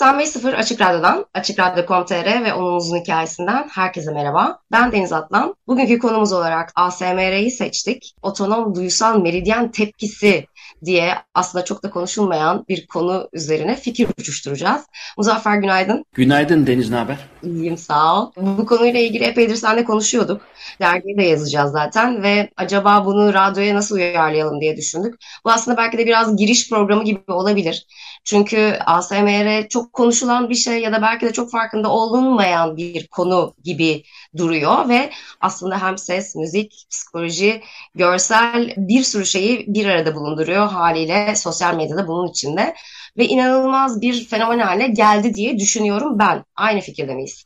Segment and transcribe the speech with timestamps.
[0.00, 4.58] ...95.0 Açık Radyo'dan, Açık Radyo.com.tr ve onun uzun hikayesinden herkese merhaba.
[4.72, 5.54] Ben Deniz Atlan.
[5.66, 8.14] Bugünkü konumuz olarak ASMR'yi seçtik.
[8.22, 10.46] Otonom duysal meridyen tepkisi
[10.84, 14.82] diye aslında çok da konuşulmayan bir konu üzerine fikir uçuşturacağız.
[15.18, 16.04] Muzaffer günaydın.
[16.12, 17.18] Günaydın Deniz, ne haber?
[17.42, 18.32] İyiyim sağ ol.
[18.36, 20.40] Bu konuyla ilgili epeydir seninle konuşuyorduk.
[20.80, 25.14] Dergiye de yazacağız zaten ve acaba bunu radyoya nasıl uyarlayalım diye düşündük.
[25.44, 27.86] Bu aslında belki de biraz giriş programı gibi olabilir.
[28.26, 33.54] Çünkü ASMR çok konuşulan bir şey ya da belki de çok farkında olunmayan bir konu
[33.64, 34.02] gibi
[34.36, 35.10] duruyor ve
[35.40, 37.62] aslında hem ses, müzik, psikoloji,
[37.94, 42.74] görsel bir sürü şeyi bir arada bulunduruyor haliyle sosyal medyada bunun içinde
[43.18, 46.44] ve inanılmaz bir fenomen haline geldi diye düşünüyorum ben.
[46.56, 47.44] Aynı fikirde miyiz?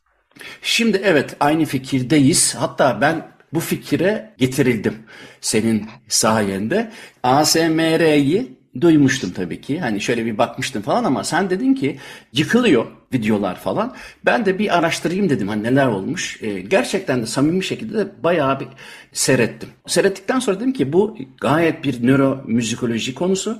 [0.61, 2.55] Şimdi evet aynı fikirdeyiz.
[2.55, 5.05] Hatta ben bu fikire getirildim
[5.41, 6.91] senin sayende.
[7.23, 9.79] ASMR'yi duymuştum tabii ki.
[9.79, 11.99] Hani şöyle bir bakmıştım falan ama sen dedin ki
[12.33, 13.95] yıkılıyor videolar falan.
[14.25, 16.39] Ben de bir araştırayım dedim hani neler olmuş.
[16.41, 18.67] Ee, gerçekten de samimi şekilde de bayağı bir
[19.13, 19.69] seyrettim.
[19.87, 23.59] Seyrettikten sonra dedim ki bu gayet bir nöromüzikoloji konusu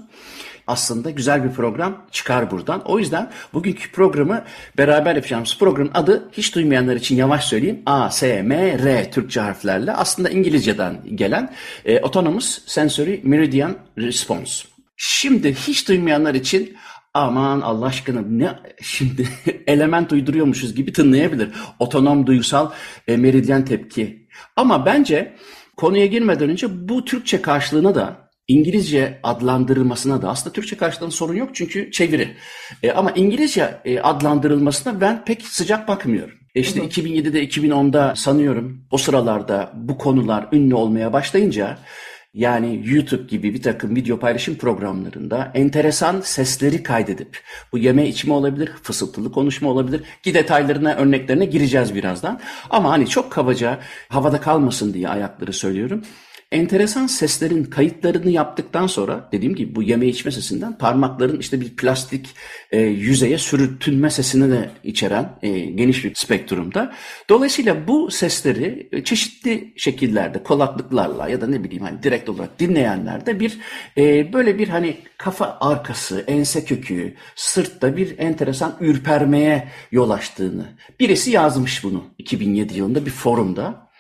[0.68, 2.82] aslında güzel bir program çıkar buradan.
[2.86, 4.44] O yüzden bugünkü programı
[4.78, 9.94] beraber yapacağımız programın adı hiç duymayanlar için yavaş söyleyeyim A, S, M, R Türkçe harflerle
[9.94, 11.54] aslında İngilizceden gelen
[11.86, 14.71] e, Autonomous Sensory Meridian Response.
[15.04, 16.78] Şimdi hiç duymayanlar için
[17.14, 18.50] aman Allah aşkına ne
[18.82, 19.28] şimdi
[19.68, 21.50] element uyduruyormuşuz gibi tınlayabilir.
[21.80, 22.72] Otonom duysal
[23.08, 24.28] e, meridyen tepki.
[24.56, 25.36] Ama bence
[25.78, 31.50] konuya girmeden önce bu Türkçe karşılığına da İngilizce adlandırılmasına da aslında Türkçe karşılığında sorun yok
[31.54, 32.36] çünkü çeviri.
[32.84, 36.36] E, ama İngilizce e, adlandırılmasına ben pek sıcak bakmıyorum.
[36.56, 41.78] E işte 2007'de 2010'da sanıyorum o sıralarda bu konular ünlü olmaya başlayınca
[42.34, 47.40] yani YouTube gibi bir takım video paylaşım programlarında enteresan sesleri kaydedip
[47.72, 52.40] bu yeme içme olabilir, fısıltılı konuşma olabilir ki detaylarına, örneklerine gireceğiz birazdan.
[52.70, 56.04] Ama hani çok kabaca havada kalmasın diye ayakları söylüyorum
[56.52, 62.30] enteresan seslerin kayıtlarını yaptıktan sonra dediğim gibi bu yeme içme sesinden parmakların işte bir plastik
[62.72, 66.94] e, yüzeye sürtünme sesini de içeren e, geniş bir spektrumda.
[67.30, 73.40] Dolayısıyla bu sesleri e, çeşitli şekillerde kulaklıklarla ya da ne bileyim hani direkt olarak dinleyenlerde
[73.40, 73.58] bir
[73.98, 80.66] e, böyle bir hani kafa arkası, ense kökü, sırtta bir enteresan ürpermeye yol açtığını
[81.00, 83.91] birisi yazmış bunu 2007 yılında bir forumda.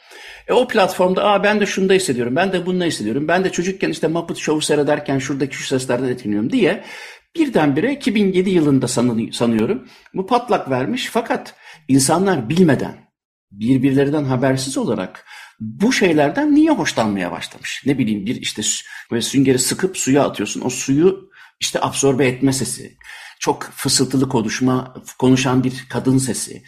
[0.47, 3.89] E o platformda Aa, ben de şunda hissediyorum, ben de bununla hissediyorum, ben de çocukken
[3.89, 6.83] işte Muppet Show'u seyrederken şuradaki şu seslerden etkileniyorum diye
[7.35, 8.87] birdenbire 2007 yılında
[9.31, 11.09] sanıyorum bu patlak vermiş.
[11.11, 11.55] Fakat
[11.87, 12.97] insanlar bilmeden,
[13.51, 15.25] birbirlerinden habersiz olarak
[15.59, 17.83] bu şeylerden niye hoşlanmaya başlamış?
[17.85, 18.61] Ne bileyim bir işte
[19.11, 20.61] böyle süngeri sıkıp suya atıyorsun.
[20.65, 21.29] O suyu
[21.59, 22.97] işte absorbe etme sesi.
[23.39, 26.63] Çok fısıltılı konuşma, konuşan bir kadın sesi.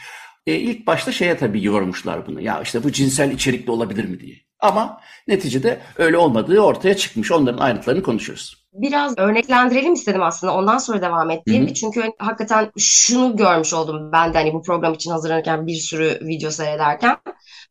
[0.47, 2.41] E, ilk başta şeye tabii yormuşlar bunu.
[2.41, 4.35] Ya işte bu cinsel içerikli olabilir mi diye.
[4.59, 7.31] Ama neticede öyle olmadığı ortaya çıkmış.
[7.31, 8.63] Onların ayrıntılarını konuşuyoruz.
[8.73, 10.55] Biraz örneklendirelim istedim aslında.
[10.55, 11.73] Ondan sonra devam ettiğim.
[11.73, 16.51] Çünkü hakikaten şunu görmüş oldum ben de hani bu program için hazırlanırken bir sürü video
[16.51, 17.17] seyrederken.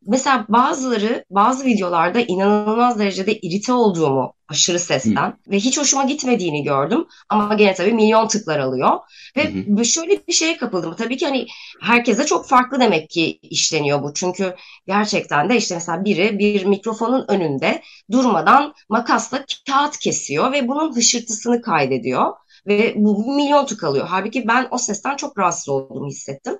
[0.06, 5.36] Mesela bazıları bazı videolarda inanılmaz derecede irite olduğumu aşırı sesten Hı.
[5.50, 7.06] ve hiç hoşuma gitmediğini gördüm.
[7.28, 8.98] Ama gene tabii milyon tıklar alıyor.
[9.36, 9.84] Ve Hı.
[9.84, 10.94] şöyle bir şeye kapıldım.
[10.98, 11.46] Tabii ki hani
[11.82, 14.14] herkese çok farklı demek ki işleniyor bu.
[14.14, 14.54] Çünkü
[14.86, 17.82] gerçekten de işte mesela biri bir mikrofonun önünde
[18.12, 22.32] durmadan makasla kağıt kesiyor ve bunun hışırtısını kaydediyor.
[22.66, 24.06] Ve bu milyon tık alıyor.
[24.10, 26.58] Halbuki ben o sesten çok rahatsız olduğumu hissettim.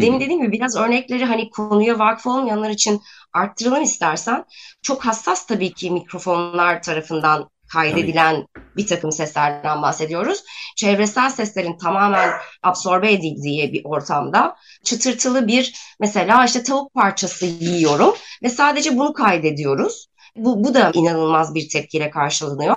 [0.00, 3.00] Demin dediğim gibi biraz örnekleri hani konuya vakıf olmayanlar için
[3.32, 4.44] arttıralım istersen.
[4.82, 8.64] Çok hassas tabii ki mikrofonlar tarafından kaydedilen Tabii.
[8.76, 10.44] bir takım seslerden bahsediyoruz.
[10.76, 12.30] Çevresel seslerin tamamen
[12.62, 20.08] absorbe edildiği bir ortamda çıtırtılı bir mesela işte tavuk parçası yiyorum ve sadece bunu kaydediyoruz.
[20.36, 22.76] Bu, bu da inanılmaz bir tepkiyle karşılanıyor.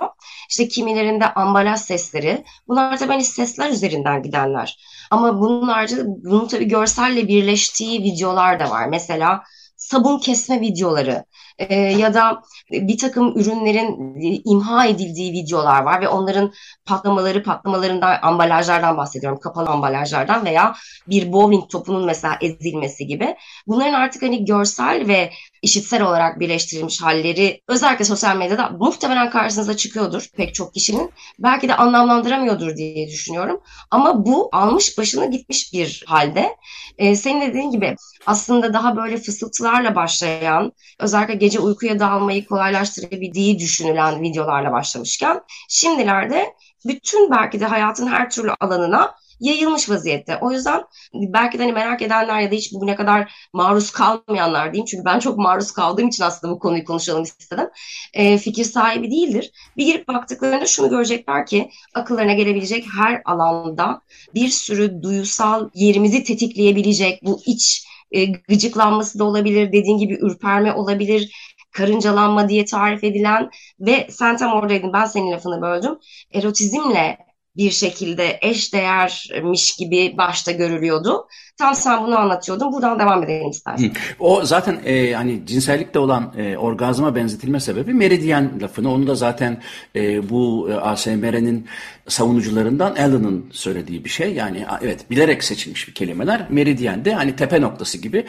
[0.50, 2.44] İşte kimilerinde ambalaj sesleri.
[2.68, 4.78] Bunlar tabii hani sesler üzerinden gidenler.
[5.10, 8.88] Ama bunun haricinde bunun tabii görselle birleştiği videolar da var.
[8.88, 9.42] Mesela
[9.76, 11.24] sabun kesme videoları
[11.58, 14.14] e, ya da bir takım ürünlerin
[14.44, 16.52] imha edildiği videolar var ve onların
[16.86, 20.74] patlamaları patlamalarından ambalajlardan bahsediyorum kapalı ambalajlardan veya
[21.08, 25.30] bir bowling topunun mesela ezilmesi gibi bunların artık hani görsel ve
[25.62, 31.10] işitsel olarak birleştirilmiş halleri özellikle sosyal medyada muhtemelen karşınıza çıkıyordur pek çok kişinin.
[31.38, 33.60] Belki de anlamlandıramıyordur diye düşünüyorum.
[33.90, 36.56] Ama bu almış başını gitmiş bir halde.
[36.98, 37.96] Ee, senin dediğin gibi
[38.26, 46.54] aslında daha böyle fısıltılarla başlayan, özellikle gece uykuya dalmayı kolaylaştırabildiği düşünülen videolarla başlamışken şimdilerde
[46.86, 50.38] bütün belki de hayatın her türlü alanına yayılmış vaziyette.
[50.40, 50.82] O yüzden
[51.14, 54.86] belki de hani merak edenler ya da hiç bugüne kadar maruz kalmayanlar diyeyim.
[54.86, 57.68] Çünkü ben çok maruz kaldığım için aslında bu konuyu konuşalım istedim.
[58.12, 59.52] E, fikir sahibi değildir.
[59.76, 64.00] Bir girip baktıklarında şunu görecekler ki akıllarına gelebilecek her alanda
[64.34, 69.72] bir sürü duyusal yerimizi tetikleyebilecek bu iç e, gıcıklanması da olabilir.
[69.72, 71.32] Dediğin gibi ürperme olabilir
[71.72, 73.50] karıncalanma diye tarif edilen
[73.80, 75.98] ve sen tam oradaydın ben senin lafını böldüm.
[76.32, 77.27] Erotizmle
[77.58, 81.26] bir şekilde eş değermiş gibi başta görülüyordu.
[81.56, 82.72] Tam sen bunu anlatıyordun.
[82.72, 83.92] Buradan devam edelim istersen.
[84.18, 88.92] O zaten e, hani cinsellikte olan e, orgazma benzetilme sebebi meridyen lafını.
[88.92, 89.62] Onu da zaten
[89.96, 91.66] e, bu e, ASMR'nin
[92.08, 94.34] savunucularından Allen'ın söylediği bir şey.
[94.34, 96.46] Yani evet bilerek seçilmiş bir kelimeler.
[96.50, 98.24] Meridyen de hani tepe noktası gibi.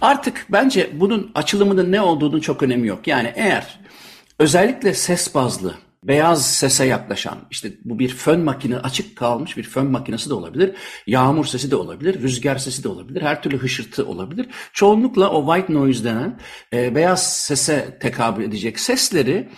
[0.00, 3.06] Artık bence bunun açılımının ne olduğunu çok önemi yok.
[3.06, 3.80] Yani eğer
[4.38, 5.74] özellikle ses bazlı
[6.08, 10.74] beyaz sese yaklaşan, işte bu bir fön makine açık kalmış bir fön makinesi de olabilir,
[11.06, 14.46] yağmur sesi de olabilir, rüzgar sesi de olabilir, her türlü hışırtı olabilir.
[14.72, 16.40] Çoğunlukla o white noise denen
[16.72, 19.48] e, beyaz sese tekabül edecek sesleri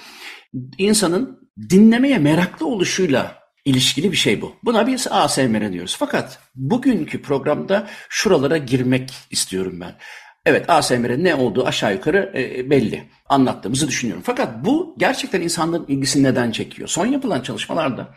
[0.79, 4.57] insanın dinlemeye meraklı oluşuyla ilişkili bir şey bu.
[4.65, 5.97] Buna biz ASMR diyoruz.
[5.99, 9.95] Fakat bugünkü programda şuralara girmek istiyorum ben.
[10.47, 13.09] Evet ASMR'in ne olduğu aşağı yukarı e, belli.
[13.29, 14.23] Anlattığımızı düşünüyorum.
[14.27, 16.89] Fakat bu gerçekten insanların ilgisini neden çekiyor?
[16.89, 18.09] Son yapılan çalışmalarda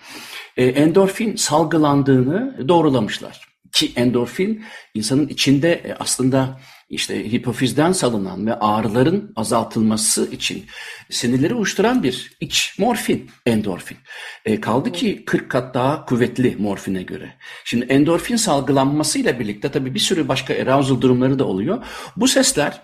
[0.57, 3.48] e, endorfin salgılandığını doğrulamışlar.
[3.71, 10.65] Ki endorfin insanın içinde e, aslında işte hipofizden salınan ve ağrıların azaltılması için
[11.09, 13.97] sinirleri uyuşturan bir iç morfin, endorfin.
[14.45, 17.33] E, kaldı ki 40 kat daha kuvvetli morfine göre.
[17.65, 21.85] Şimdi endorfin salgılanmasıyla birlikte tabii bir sürü başka arousal durumları da oluyor.
[22.15, 22.81] Bu sesler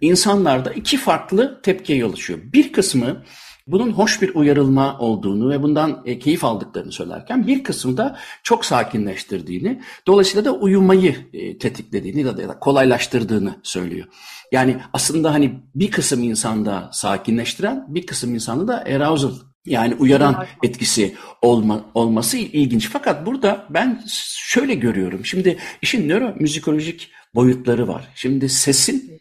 [0.00, 2.38] insanlarda iki farklı tepkiye yol açıyor.
[2.42, 3.24] Bir kısmı
[3.66, 8.64] bunun hoş bir uyarılma olduğunu ve bundan e, keyif aldıklarını söylerken bir kısmı da çok
[8.64, 14.06] sakinleştirdiğini, dolayısıyla da uyumayı e, tetiklediğini ya da kolaylaştırdığını söylüyor.
[14.52, 19.32] Yani aslında hani bir kısım insanda sakinleştiren, bir kısım insanda da arousal
[19.66, 22.90] yani uyaran etkisi olma, olması ilginç.
[22.90, 24.04] Fakat burada ben
[24.34, 25.24] şöyle görüyorum.
[25.24, 28.08] Şimdi işin nöromüzikolojik boyutları var.
[28.14, 29.20] Şimdi sesin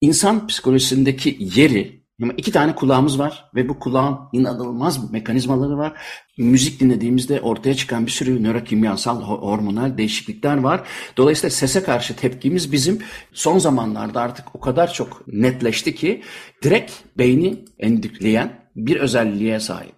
[0.00, 5.92] insan psikolojisindeki yeri ama iki tane kulağımız var ve bu kulağın inanılmaz mekanizmaları var.
[6.38, 10.86] Müzik dinlediğimizde ortaya çıkan bir sürü nörokimyasal hormonal değişiklikler var.
[11.16, 13.02] Dolayısıyla sese karşı tepkimiz bizim
[13.32, 16.22] son zamanlarda artık o kadar çok netleşti ki
[16.62, 19.94] direkt beyni endükleyen bir özelliğe sahip.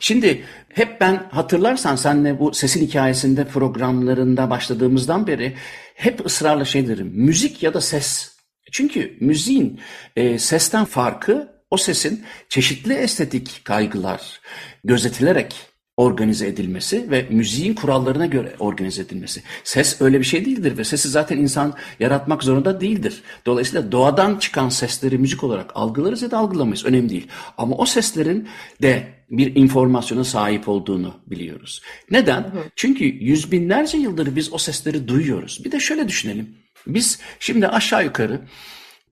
[0.00, 5.54] Şimdi hep ben hatırlarsan senle bu sesin hikayesinde programlarında başladığımızdan beri
[5.94, 7.12] hep ısrarla şey derim.
[7.14, 8.36] Müzik ya da ses
[8.72, 9.80] çünkü müziğin
[10.16, 14.40] e, sesten farkı o sesin çeşitli estetik kaygılar
[14.84, 15.54] gözetilerek
[15.96, 19.42] organize edilmesi ve müziğin kurallarına göre organize edilmesi.
[19.64, 23.22] Ses öyle bir şey değildir ve sesi zaten insan yaratmak zorunda değildir.
[23.46, 26.84] Dolayısıyla doğadan çıkan sesleri müzik olarak algılarız ya da algılamayız.
[26.84, 27.26] Önemli değil.
[27.58, 28.48] Ama o seslerin
[28.82, 31.82] de bir informasyona sahip olduğunu biliyoruz.
[32.10, 32.42] Neden?
[32.42, 32.62] Hı hı.
[32.76, 35.64] Çünkü yüz binlerce yıldır biz o sesleri duyuyoruz.
[35.64, 36.56] Bir de şöyle düşünelim.
[36.86, 38.40] Biz şimdi aşağı yukarı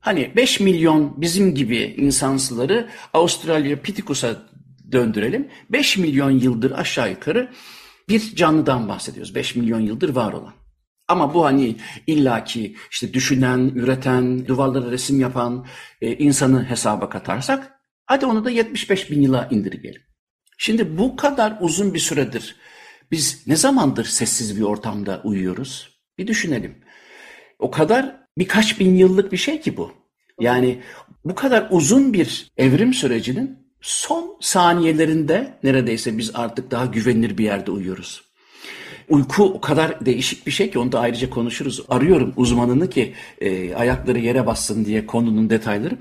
[0.04, 4.42] Hani 5 milyon bizim gibi insansıları Avustralya Pitikus'a
[4.92, 5.48] döndürelim.
[5.70, 7.50] 5 milyon yıldır aşağı yukarı
[8.08, 9.34] bir canlıdan bahsediyoruz.
[9.34, 10.52] 5 milyon yıldır var olan.
[11.08, 15.66] Ama bu hani illaki işte düşünen, üreten, duvarlara resim yapan
[16.00, 17.72] e, insanı hesaba katarsak
[18.06, 20.02] hadi onu da 75 bin yıla indirgeyelim.
[20.58, 22.56] Şimdi bu kadar uzun bir süredir
[23.10, 26.00] biz ne zamandır sessiz bir ortamda uyuyoruz?
[26.18, 26.84] Bir düşünelim.
[27.58, 29.92] O kadar birkaç bin yıllık bir şey ki bu.
[30.40, 30.78] Yani
[31.24, 37.70] bu kadar uzun bir evrim sürecinin son saniyelerinde neredeyse biz artık daha güvenilir bir yerde
[37.70, 38.24] uyuyoruz.
[39.08, 41.84] Uyku o kadar değişik bir şey ki onu da ayrıca konuşuruz.
[41.88, 45.98] Arıyorum uzmanını ki e, ayakları yere bassın diye konunun detayları.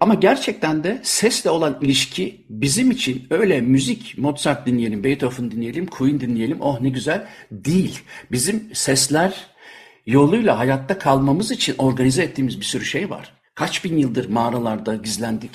[0.00, 6.20] Ama gerçekten de sesle olan ilişki bizim için öyle müzik Mozart dinleyelim, Beethoven dinleyelim, Queen
[6.20, 8.00] dinleyelim oh ne güzel değil.
[8.32, 9.46] Bizim sesler
[10.06, 13.32] yoluyla hayatta kalmamız için organize ettiğimiz bir sürü şey var.
[13.54, 15.50] Kaç bin yıldır mağaralarda gizlendik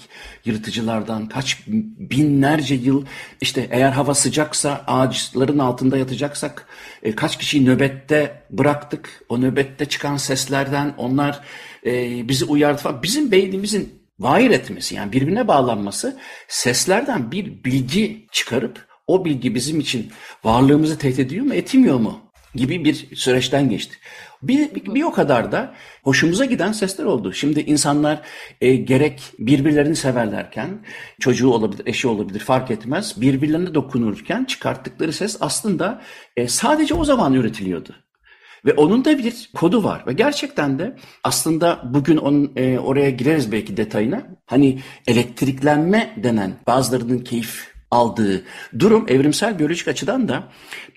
[0.46, 1.30] yırtıcılardan.
[1.30, 1.64] Kaç
[1.98, 3.06] binlerce yıl
[3.42, 6.68] işte eğer hava sıcaksa ağaçların altında yatacaksak
[7.04, 9.24] e, kaç kişiyi nöbette bıraktık.
[9.30, 11.42] O nöbette çıkan seslerden onlar
[11.86, 13.04] e, bizi uyardı falan.
[13.04, 16.18] Bizim beynimizin vair etmesi yani birbirine bağlanması
[16.48, 20.12] seslerden bir bilgi çıkarıp o bilgi bizim için
[20.44, 22.20] varlığımızı tehdit ediyor mu etmiyor mu
[22.56, 23.98] gibi bir süreçten geçti.
[24.44, 27.34] Bir, bir, bir o kadar da hoşumuza giden sesler oldu.
[27.34, 28.22] Şimdi insanlar
[28.62, 30.86] e, gerek birbirlerini severlerken,
[31.20, 36.02] çocuğu olabilir, eşi olabilir fark etmez, birbirlerine dokunurken çıkarttıkları ses aslında
[36.38, 37.96] e, sadece o zaman üretiliyordu.
[38.66, 43.52] Ve onun da bir kodu var ve gerçekten de aslında bugün onun e, oraya gireriz
[43.52, 44.24] belki detayına.
[44.46, 48.44] Hani elektriklenme denen bazılarının keyif aldığı
[48.80, 50.44] durum evrimsel biyolojik açıdan da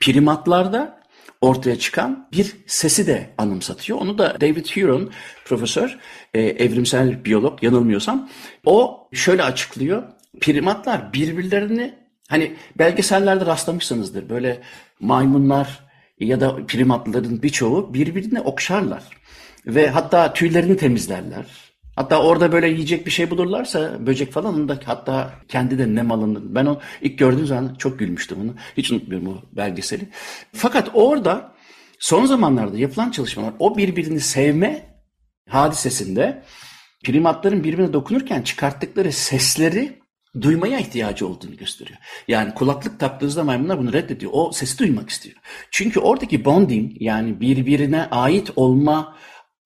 [0.01, 1.04] primatlarda
[1.45, 3.99] ortaya çıkan bir sesi de anımsatıyor.
[3.99, 5.11] Onu da David Huron
[5.45, 5.99] profesör,
[6.35, 8.29] e, evrimsel biyolog yanılmıyorsam
[8.65, 10.03] o şöyle açıklıyor.
[10.41, 11.95] Primatlar birbirlerini
[12.29, 14.29] hani belgesellerde rastlamışsınızdır.
[14.29, 14.61] Böyle
[15.01, 15.85] maymunlar
[16.21, 19.03] ya da primatların birçoğu birbirini okşarlar.
[19.67, 21.74] Ve hatta tüylerini temizlerler.
[21.97, 26.43] Hatta orada böyle yiyecek bir şey bulurlarsa böcek falan da hatta kendi de nem alınır.
[26.45, 28.55] Ben o ilk gördüğüm zaman çok gülmüştüm onu.
[28.77, 30.09] Hiç unutmuyorum o belgeseli.
[30.53, 31.55] Fakat orada
[31.99, 34.95] son zamanlarda yapılan çalışmalar o birbirini sevme
[35.49, 36.43] hadisesinde
[37.05, 40.05] primatların birbirine dokunurken çıkarttıkları sesleri
[40.41, 41.99] duymaya ihtiyacı olduğunu gösteriyor.
[42.29, 44.33] Yani kulaklık taktığınızda maymunlar bunu reddediyor.
[44.35, 45.37] O sesi duymak istiyor.
[45.71, 49.17] Çünkü oradaki bonding yani birbirine ait olma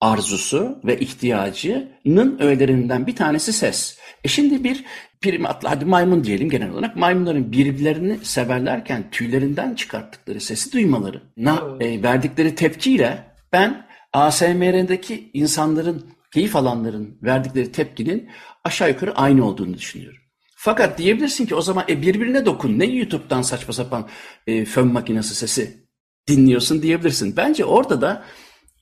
[0.01, 3.97] arzusu ve ihtiyacının öğelerinden bir tanesi ses.
[4.23, 4.85] E şimdi bir
[5.21, 12.03] primatlı, hadi maymun diyelim genel olarak, maymunların birbirlerini severlerken tüylerinden çıkarttıkları sesi duymaları, na, e,
[12.03, 18.29] verdikleri tepkiyle ben ASMR'deki insanların, keyif alanların verdikleri tepkinin
[18.63, 20.19] aşağı yukarı aynı olduğunu düşünüyorum.
[20.55, 22.79] Fakat diyebilirsin ki o zaman e, birbirine dokun.
[22.79, 24.07] Ne YouTube'dan saçma sapan
[24.47, 25.87] e, fön makinesi sesi
[26.27, 27.37] dinliyorsun diyebilirsin.
[27.37, 28.23] Bence orada da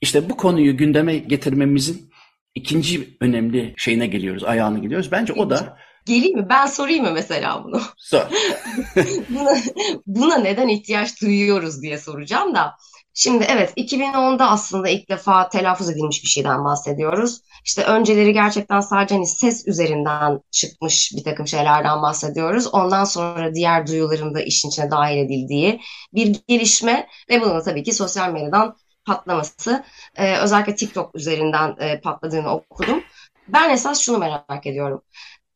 [0.00, 2.10] işte bu konuyu gündeme getirmemizin
[2.54, 5.12] ikinci önemli şeyine geliyoruz, ayağına geliyoruz.
[5.12, 5.78] Bence o da
[6.08, 6.46] Geleyim mi?
[6.48, 7.80] Ben sorayım mı mesela bunu?
[7.96, 8.20] Sor.
[9.28, 9.50] buna,
[10.06, 12.74] buna neden ihtiyaç duyuyoruz diye soracağım da.
[13.14, 17.40] Şimdi evet 2010'da aslında ilk defa telaffuz edilmiş bir şeyden bahsediyoruz.
[17.64, 22.66] İşte önceleri gerçekten sadece hani ses üzerinden çıkmış bir takım şeylerden bahsediyoruz.
[22.74, 25.80] Ondan sonra diğer duyuların da işin içine dahil edildiği
[26.14, 28.76] bir gelişme ve bunun tabii ki sosyal medyadan
[29.08, 29.84] patlaması.
[30.16, 33.02] Ee, özellikle TikTok üzerinden e, patladığını okudum.
[33.48, 35.02] Ben esas şunu merak ediyorum.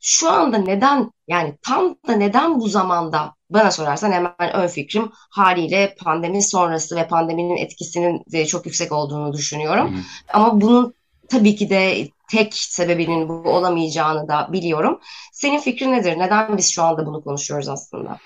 [0.00, 5.94] Şu anda neden yani tam da neden bu zamanda bana sorarsan hemen ön fikrim haliyle
[6.04, 9.96] pandemi sonrası ve pandeminin etkisinin de çok yüksek olduğunu düşünüyorum.
[9.96, 10.00] Hı.
[10.32, 10.94] Ama bunun
[11.28, 15.00] tabii ki de tek sebebinin bu olamayacağını da biliyorum.
[15.32, 16.18] Senin fikrin nedir?
[16.18, 18.18] Neden biz şu anda bunu konuşuyoruz aslında?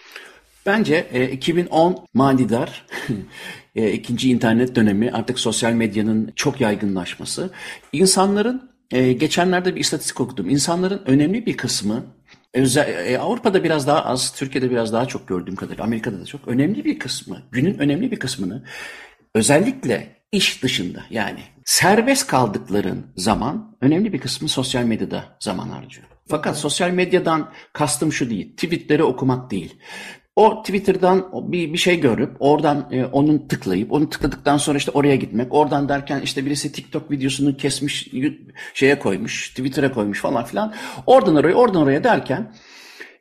[0.67, 2.87] Bence e, 2010 manidar
[3.77, 7.51] e, ikinci internet dönemi artık sosyal medyanın çok yaygınlaşması.
[7.93, 10.49] İnsanların e, geçenlerde bir istatistik okudum.
[10.49, 12.05] İnsanların önemli bir kısmı
[12.55, 16.49] özel, e, Avrupa'da biraz daha az, Türkiye'de biraz daha çok gördüğüm kadarıyla, Amerika'da da çok
[16.49, 18.65] önemli bir kısmı, günün önemli bir kısmını
[19.35, 26.07] özellikle iş dışında yani serbest kaldıkların zaman önemli bir kısmı sosyal medyada zaman harcıyor.
[26.29, 29.79] Fakat sosyal medyadan kastım şu değil, tweetleri okumak değil.
[30.37, 35.17] O Twitter'dan bir, bir şey görüp oradan e, onun tıklayıp onu tıkladıktan sonra işte oraya
[35.17, 35.55] gitmek.
[35.55, 38.09] Oradan derken işte birisi TikTok videosunu kesmiş
[38.75, 40.75] şeye koymuş, Twitter'a koymuş falan filan.
[41.07, 42.53] Oradan oraya, oradan oraya derken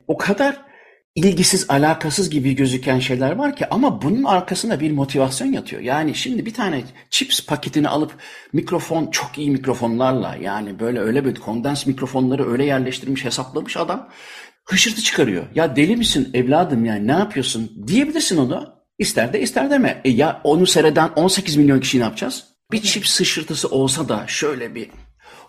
[0.08, 0.66] o kadar
[1.14, 5.82] ilgisiz, alakasız gibi gözüken şeyler var ki ama bunun arkasında bir motivasyon yatıyor.
[5.82, 8.14] Yani şimdi bir tane chips paketini alıp
[8.52, 14.08] mikrofon, çok iyi mikrofonlarla yani böyle öyle bir kondens mikrofonları öyle yerleştirmiş, hesaplamış adam
[14.66, 15.46] hışırtı çıkarıyor.
[15.54, 18.76] Ya deli misin evladım yani ne yapıyorsun diyebilirsin onu.
[18.98, 20.00] İster de ister deme.
[20.04, 22.44] E ya onu seyreden 18 milyon kişi ne yapacağız?
[22.72, 24.90] Bir çift sıçırtısı olsa da şöyle bir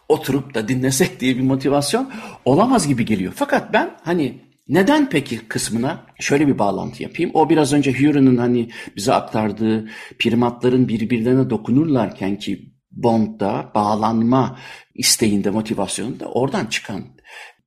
[0.09, 2.11] oturup da dinlesek diye bir motivasyon
[2.45, 3.33] olamaz gibi geliyor.
[3.35, 7.31] Fakat ben hani neden peki kısmına şöyle bir bağlantı yapayım.
[7.33, 14.59] O biraz önce Huron'un hani bize aktardığı primatların birbirlerine dokunurlarken ki bondda, bağlanma
[14.95, 17.05] isteğinde, motivasyonunda oradan çıkan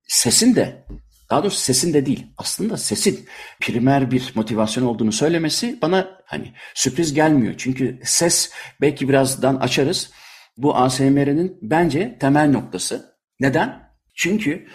[0.07, 0.85] sesin de
[1.31, 2.27] daha doğrusu sesin de değil.
[2.37, 3.27] Aslında sesin
[3.61, 7.55] primer bir motivasyon olduğunu söylemesi bana hani sürpriz gelmiyor.
[7.59, 10.11] Çünkü ses belki birazdan açarız.
[10.57, 13.17] Bu ASMR'nin bence temel noktası.
[13.41, 13.91] Neden?
[14.15, 14.67] Çünkü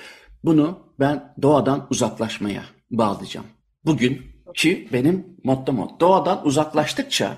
[0.44, 3.48] bunu ben doğadan uzaklaşmaya bağlayacağım.
[3.86, 4.22] Bugün
[4.56, 6.00] ki benim mottom o.
[6.00, 7.38] Doğadan uzaklaştıkça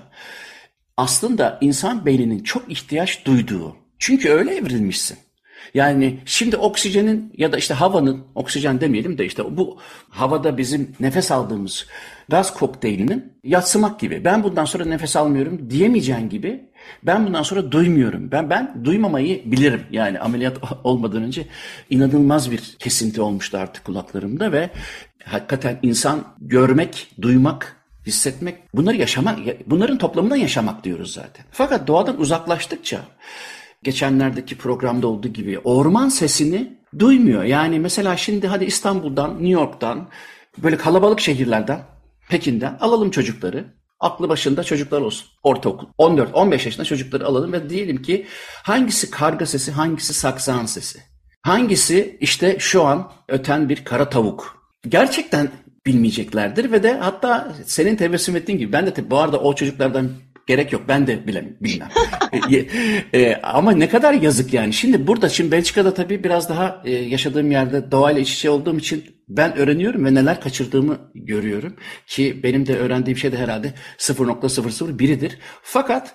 [0.96, 3.76] aslında insan beyninin çok ihtiyaç duyduğu.
[3.98, 5.18] Çünkü öyle evrilmişsin.
[5.74, 9.78] Yani şimdi oksijenin ya da işte havanın, oksijen demeyelim de işte bu
[10.10, 11.86] havada bizim nefes aldığımız
[12.28, 14.24] gaz kokteylinin yatsımak gibi.
[14.24, 16.68] Ben bundan sonra nefes almıyorum diyemeyeceğin gibi
[17.02, 18.30] ben bundan sonra duymuyorum.
[18.30, 19.82] Ben ben duymamayı bilirim.
[19.90, 21.46] Yani ameliyat olmadan önce
[21.90, 24.70] inanılmaz bir kesinti olmuştu artık kulaklarımda ve
[25.24, 31.44] hakikaten insan görmek, duymak, hissetmek, bunları yaşamak, bunların toplamından yaşamak diyoruz zaten.
[31.50, 33.00] Fakat doğadan uzaklaştıkça
[33.82, 37.44] geçenlerdeki programda olduğu gibi orman sesini duymuyor.
[37.44, 40.08] Yani mesela şimdi hadi İstanbul'dan, New York'tan,
[40.58, 41.80] böyle kalabalık şehirlerden,
[42.30, 43.78] Pekin'den alalım çocukları.
[44.00, 45.28] Aklı başında çocuklar olsun.
[45.42, 45.86] Ortaokul.
[45.98, 48.26] 14-15 yaşında çocukları alalım ve diyelim ki
[48.62, 50.98] hangisi karga sesi, hangisi saksan sesi?
[51.42, 54.68] Hangisi işte şu an öten bir kara tavuk?
[54.88, 55.50] Gerçekten
[55.86, 60.10] bilmeyeceklerdir ve de hatta senin tebessüm ettiğin gibi ben de bu arada o çocuklardan
[60.48, 61.88] Gerek yok ben de bilem, bilmem.
[62.50, 62.66] e,
[63.20, 64.72] e, ama ne kadar yazık yani.
[64.72, 69.04] Şimdi burada şimdi Belçika'da tabii biraz daha e, yaşadığım yerde doğayla iç içe olduğum için
[69.28, 71.76] ben öğreniyorum ve neler kaçırdığımı görüyorum.
[72.06, 75.32] Ki benim de öğrendiğim şey de herhalde 0.001'idir.
[75.62, 76.14] Fakat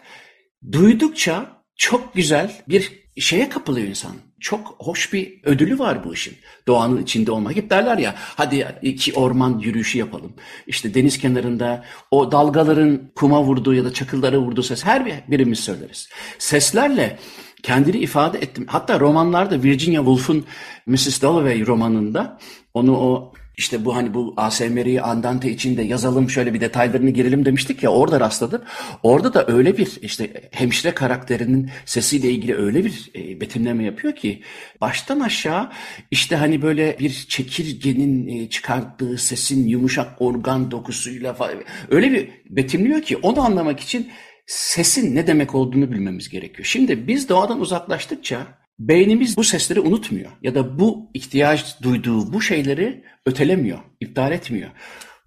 [0.72, 4.12] duydukça çok güzel bir şeye kapılıyor insan
[4.44, 6.38] çok hoş bir ödülü var bu işin.
[6.68, 7.56] Doğanın içinde olmak.
[7.56, 10.34] Hep derler ya hadi iki orman yürüyüşü yapalım.
[10.68, 16.10] İşte deniz kenarında o dalgaların kuma vurduğu ya da çakıllara vurduğu ses her birimiz söyleriz.
[16.40, 17.20] Seslerle
[17.64, 18.66] kendini ifade ettim.
[18.68, 20.46] Hatta romanlarda Virginia Woolf'un
[20.88, 21.22] Mrs.
[21.22, 22.40] Dalloway romanında
[22.74, 27.84] onu o işte bu hani bu ASMR'yi Andante içinde yazalım şöyle bir detaylarını girelim demiştik
[27.84, 28.62] ya orada rastladım.
[29.04, 34.42] Orada da öyle bir işte hemşire karakterinin sesiyle ilgili öyle bir e, betimleme yapıyor ki
[34.82, 35.72] baştan aşağı
[36.12, 41.56] işte hani böyle bir çekirgenin e, çıkarttığı sesin yumuşak organ dokusuyla falan
[41.90, 44.12] öyle bir betimliyor ki onu anlamak için
[44.46, 46.66] sesin ne demek olduğunu bilmemiz gerekiyor.
[46.66, 48.48] Şimdi biz doğadan uzaklaştıkça
[48.88, 54.70] beynimiz bu sesleri unutmuyor ya da bu ihtiyaç duyduğu bu şeyleri ötelemiyor, iptal etmiyor.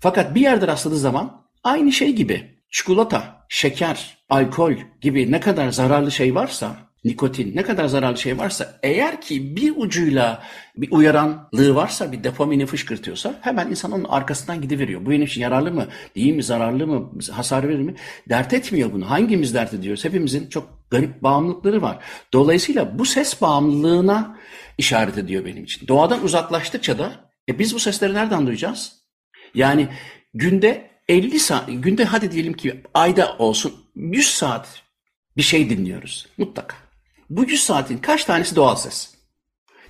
[0.01, 6.13] Fakat bir yerde rastladığı zaman aynı şey gibi çikolata, şeker, alkol gibi ne kadar zararlı
[6.13, 10.43] şey varsa, nikotin ne kadar zararlı şey varsa eğer ki bir ucuyla
[10.77, 15.07] bir uyaranlığı varsa, bir dopamini fışkırtıyorsa hemen insan onun arkasından gidiveriyor.
[15.07, 17.95] Bu benim için yararlı mı, değil mi, zararlı mı, hasar verir mi?
[18.29, 19.11] Dert etmiyor bunu.
[19.11, 20.05] Hangimiz dert ediyoruz?
[20.05, 21.99] Hepimizin çok garip bağımlılıkları var.
[22.33, 24.39] Dolayısıyla bu ses bağımlılığına
[24.79, 25.89] işaret ediyor benim için.
[25.89, 27.13] Doğadan uzaklaştıkça da
[27.49, 28.93] e biz bu sesleri nereden duyacağız?
[29.55, 29.89] Yani
[30.35, 34.83] günde 50 saat, günde hadi diyelim ki ayda olsun 100 saat
[35.37, 36.86] bir şey dinliyoruz mutlaka.
[37.31, 39.15] Bu 100 saatin kaç tanesi doğal ses?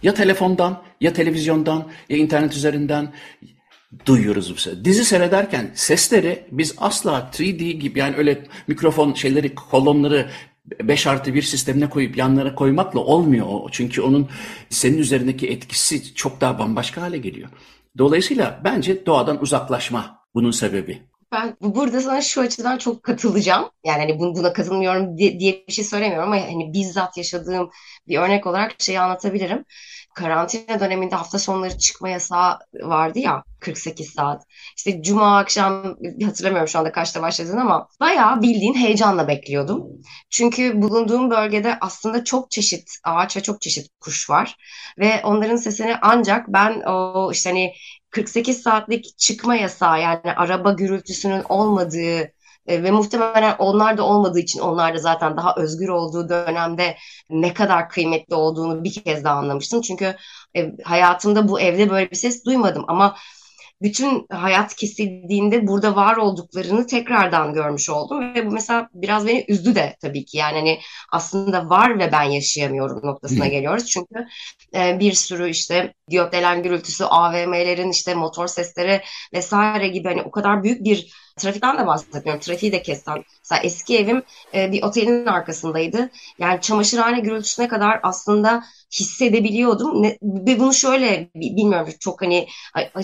[0.02, 3.12] Ya telefondan, ya televizyondan, ya internet üzerinden
[4.06, 4.84] duyuyoruz bu sesi.
[4.84, 10.30] Dizi seyrederken sesleri biz asla 3D gibi yani öyle mikrofon şeyleri, kolonları
[10.82, 13.68] 5 artı 1 sistemine koyup yanlara koymakla olmuyor o.
[13.72, 14.28] Çünkü onun
[14.70, 17.48] senin üzerindeki etkisi çok daha bambaşka hale geliyor.
[17.98, 21.02] Dolayısıyla bence doğadan uzaklaşma bunun sebebi.
[21.32, 23.70] Ben burada sana şu açıdan çok katılacağım.
[23.84, 27.70] Yani hani buna katılmıyorum diye bir şey söylemiyorum ama hani bizzat yaşadığım
[28.08, 29.64] bir örnek olarak şeyi anlatabilirim
[30.14, 34.42] karantina döneminde hafta sonları çıkma yasağı vardı ya 48 saat.
[34.76, 39.84] İşte cuma akşam hatırlamıyorum şu anda kaçta başladığını ama bayağı bildiğin heyecanla bekliyordum.
[40.30, 44.56] Çünkü bulunduğum bölgede aslında çok çeşit ağaç ve çok çeşit kuş var.
[44.98, 47.72] Ve onların sesini ancak ben o işte hani
[48.10, 52.32] 48 saatlik çıkma yasağı yani araba gürültüsünün olmadığı
[52.66, 56.96] e, ve muhtemelen onlar da olmadığı için onlar da zaten daha özgür olduğu dönemde
[57.30, 59.80] ne kadar kıymetli olduğunu bir kez daha anlamıştım.
[59.80, 60.16] Çünkü
[60.56, 63.16] e, hayatımda bu evde böyle bir ses duymadım ama
[63.82, 68.34] bütün hayat kesildiğinde burada var olduklarını tekrardan görmüş oldum.
[68.34, 70.38] Ve bu mesela biraz beni üzdü de tabii ki.
[70.38, 70.80] Yani hani
[71.12, 73.86] aslında var ve ben yaşayamıyorum noktasına geliyoruz.
[73.86, 74.26] Çünkü
[74.74, 79.02] e, bir sürü işte diyotelen gürültüsü AVM'lerin işte motor sesleri
[79.34, 82.40] vesaire gibi hani o kadar büyük bir Trafikten de bahsetmiyorum.
[82.40, 83.24] Trafiği de kessen.
[83.44, 84.22] Mesela eski evim
[84.54, 86.10] e, bir otelin arkasındaydı.
[86.38, 88.64] Yani çamaşırhane gürültüsüne kadar aslında
[89.00, 90.02] hissedebiliyordum.
[90.02, 92.48] Ne, ve bunu şöyle bilmiyorum çok hani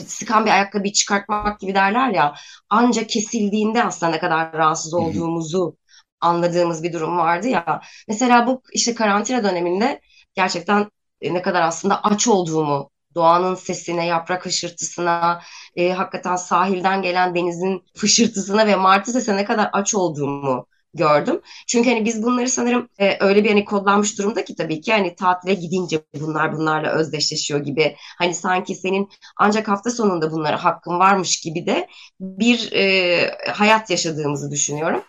[0.07, 2.35] sıkan bir ayakkabıyı çıkartmak gibi derler ya.
[2.71, 5.77] Ancak kesildiğinde aslında ne kadar rahatsız olduğumuzu
[6.21, 7.81] anladığımız bir durum vardı ya.
[8.09, 10.01] Mesela bu işte karantina döneminde
[10.35, 10.90] gerçekten
[11.23, 15.42] ne kadar aslında aç olduğumu doğanın sesine, yaprak hışırtısına,
[15.77, 21.40] e, hakikaten sahilden gelen denizin fışırtısına ve martı sesine ne kadar aç olduğumu gördüm.
[21.66, 25.14] Çünkü hani biz bunları sanırım e, öyle bir hani kodlanmış durumda ki tabii ki hani
[25.14, 27.96] tatile gidince bunlar bunlarla özdeşleşiyor gibi.
[28.18, 31.88] Hani sanki senin ancak hafta sonunda bunlara hakkın varmış gibi de
[32.20, 35.03] bir e, hayat yaşadığımızı düşünüyorum.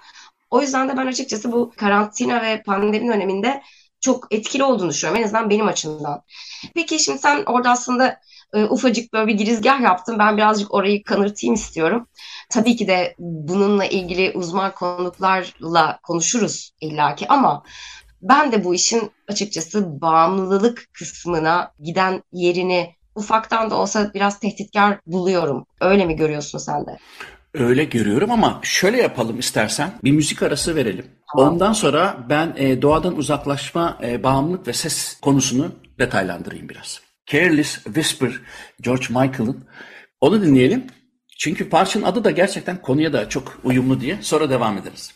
[0.50, 3.62] O yüzden de ben açıkçası bu karantina ve pandemi döneminde
[4.04, 5.22] çok etkili olduğunu düşünüyorum.
[5.22, 6.22] En azından benim açımdan.
[6.76, 8.20] Peki şimdi sen orada aslında
[8.54, 10.20] e, ufacık böyle bir girizgah yaptın.
[10.20, 12.08] Ben birazcık orayı kanırtayım istiyorum.
[12.50, 17.64] Tabii ki de bununla ilgili uzman konuklarla konuşuruz illaki ama
[18.22, 25.66] ben de bu işin açıkçası bağımlılık kısmına giden yerini ufaktan da olsa biraz tehditkar buluyorum.
[25.82, 26.98] Öyle mi görüyorsun sen de?
[27.54, 29.92] Öyle görüyorum ama şöyle yapalım istersen.
[30.04, 31.06] Bir müzik arası verelim.
[31.36, 31.54] Tamam.
[31.54, 37.02] Ondan sonra ben e, doğadan uzaklaşma, e, bağımlılık ve ses konusunu detaylandırayım biraz.
[37.26, 38.32] Careless Whisper,
[38.82, 39.66] George Michael'ın.
[40.22, 40.88] Onu dinleyelim.
[41.38, 44.18] Çünkü parçanın adı da gerçekten konuya da çok uyumlu diye.
[44.22, 45.14] Sonra devam ederiz.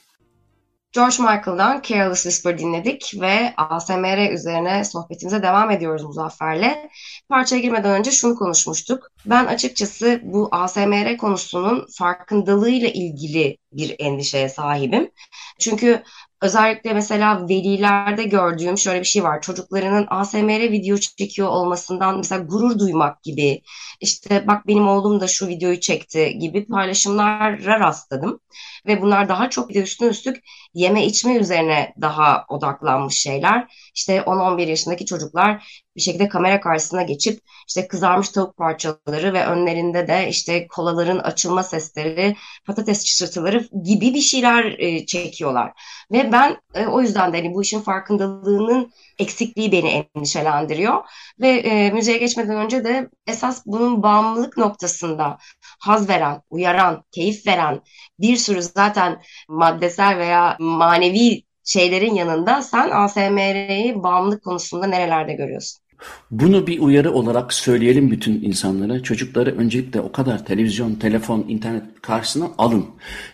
[0.98, 6.90] George Michael'dan Careless Whisper dinledik ve ASMR üzerine sohbetimize devam ediyoruz Muzaffer'le.
[7.30, 9.12] Parçaya girmeden önce şunu konuşmuştuk.
[9.26, 15.12] Ben açıkçası bu ASMR konusunun farkındalığıyla ilgili bir endişeye sahibim.
[15.60, 16.04] Çünkü
[16.42, 19.42] Özellikle mesela velilerde gördüğüm şöyle bir şey var.
[19.42, 23.62] Çocuklarının ASMR video çekiyor olmasından mesela gurur duymak gibi,
[24.02, 28.40] işte bak benim oğlum da şu videoyu çekti gibi paylaşımlara rastladım.
[28.88, 33.74] Ve bunlar daha çok bir de üstüne üstlük yeme içme üzerine daha odaklanmış şeyler.
[33.96, 40.08] İşte 10-11 yaşındaki çocuklar bir şekilde kamera karşısına geçip işte kızarmış tavuk parçaları ve önlerinde
[40.08, 45.72] de işte kolaların açılma sesleri, patates çıtırtıları gibi bir şeyler e, çekiyorlar.
[46.12, 51.04] Ve ben e, o yüzden de hani bu işin farkındalığının eksikliği beni endişelendiriyor.
[51.40, 55.38] Ve e, müziğe geçmeden önce de esas bunun bağımlılık noktasında
[55.80, 57.82] haz veren, uyaran, keyif veren
[58.20, 65.87] bir sürü zaten maddesel veya manevi şeylerin yanında sen ASMR'yi bağımlılık konusunda nerelerde görüyorsun?
[66.32, 69.04] Bunu bir uyarı olarak söyleyelim bütün insanlara.
[69.04, 72.86] Çocukları öncelikle o kadar televizyon, telefon, internet karşısına alın.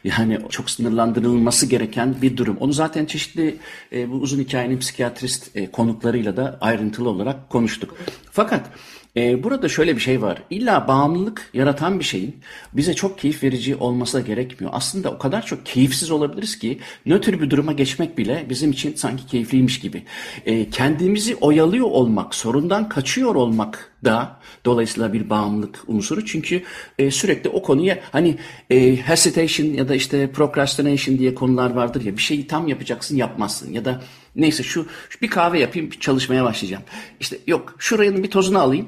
[0.03, 2.57] Yani çok sınırlandırılması gereken bir durum.
[2.59, 3.55] Onu zaten çeşitli
[3.91, 7.97] e, bu uzun hikayenin psikiyatrist e, konuklarıyla da ayrıntılı olarak konuştuk.
[8.31, 8.69] Fakat
[9.17, 10.43] ee, burada şöyle bir şey var.
[10.49, 12.35] İlla bağımlılık yaratan bir şeyin
[12.73, 14.73] bize çok keyif verici olması da gerekmiyor.
[14.75, 19.27] Aslında o kadar çok keyifsiz olabiliriz ki nötr bir duruma geçmek bile bizim için sanki
[19.27, 20.03] keyifliymiş gibi.
[20.45, 26.25] Ee, kendimizi oyalıyor olmak, sorundan kaçıyor olmak da dolayısıyla bir bağımlılık unsuru.
[26.25, 26.63] Çünkü
[26.99, 28.37] e, sürekli o konuya hani
[28.69, 33.73] e, hesitation ya da işte procrastination diye konular vardır ya bir şeyi tam yapacaksın yapmazsın
[33.73, 34.01] ya da
[34.35, 36.83] neyse şu, şu bir kahve yapayım çalışmaya başlayacağım.
[37.19, 38.87] İşte yok şuranın bir tozunu alayım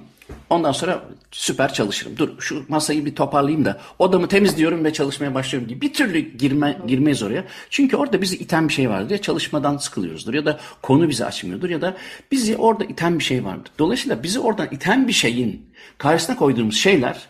[0.49, 2.17] Ondan sonra süper çalışırım.
[2.17, 6.77] Dur şu masayı bir toparlayayım da odamı temizliyorum ve çalışmaya başlıyorum gibi bir türlü girme,
[6.87, 7.43] girmeyiz oraya.
[7.69, 11.69] Çünkü orada bizi iten bir şey vardır ya çalışmadan sıkılıyoruzdur ya da konu bizi açmıyordur
[11.69, 11.97] ya da
[12.31, 13.71] bizi orada iten bir şey vardır.
[13.79, 15.65] Dolayısıyla bizi oradan iten bir şeyin
[15.97, 17.27] karşısına koyduğumuz şeyler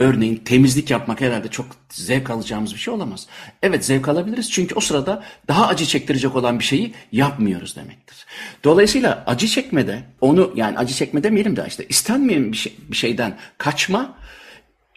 [0.00, 3.26] Örneğin temizlik yapmak herhalde çok zevk alacağımız bir şey olamaz.
[3.62, 8.26] Evet zevk alabiliriz çünkü o sırada daha acı çektirecek olan bir şeyi yapmıyoruz demektir.
[8.64, 13.38] Dolayısıyla acı çekmede onu yani acı çekme demeyelim de işte istenmeyen bir, şey, bir şeyden
[13.58, 14.14] kaçma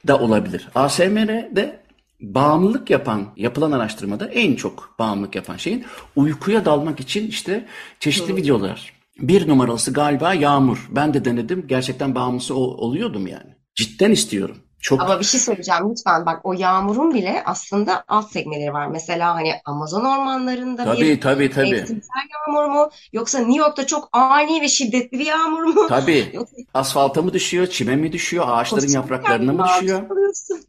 [0.08, 0.68] da olabilir.
[0.76, 1.84] ASMR'de
[2.22, 5.86] bağımlılık yapan, yapılan araştırmada en çok bağımlılık yapan şeyin
[6.16, 7.66] uykuya dalmak için işte
[8.00, 8.38] çeşitli Doğru.
[8.38, 8.94] videolar.
[9.20, 10.90] Bir numaralısı galiba yağmur.
[10.92, 11.68] Ben de denedim.
[11.68, 13.56] Gerçekten bağımlısı oluyordum yani.
[13.76, 14.58] Cidden istiyorum.
[14.84, 15.02] Çok...
[15.02, 18.88] Ama bir şey söyleyeceğim lütfen bak o yağmurun bile aslında alt segmeleri var.
[18.88, 21.72] Mesela hani Amazon ormanlarında tabii, bir tabii, tabii.
[21.72, 25.88] mevsimsel yağmur mu yoksa New York'ta çok ani ve şiddetli bir yağmur mu?
[25.90, 26.30] Tabii.
[26.34, 26.56] Yoksa...
[26.74, 30.02] Asfalta mı düşüyor, çime mi düşüyor, ağaçların Koştum yapraklarına mı düşüyor?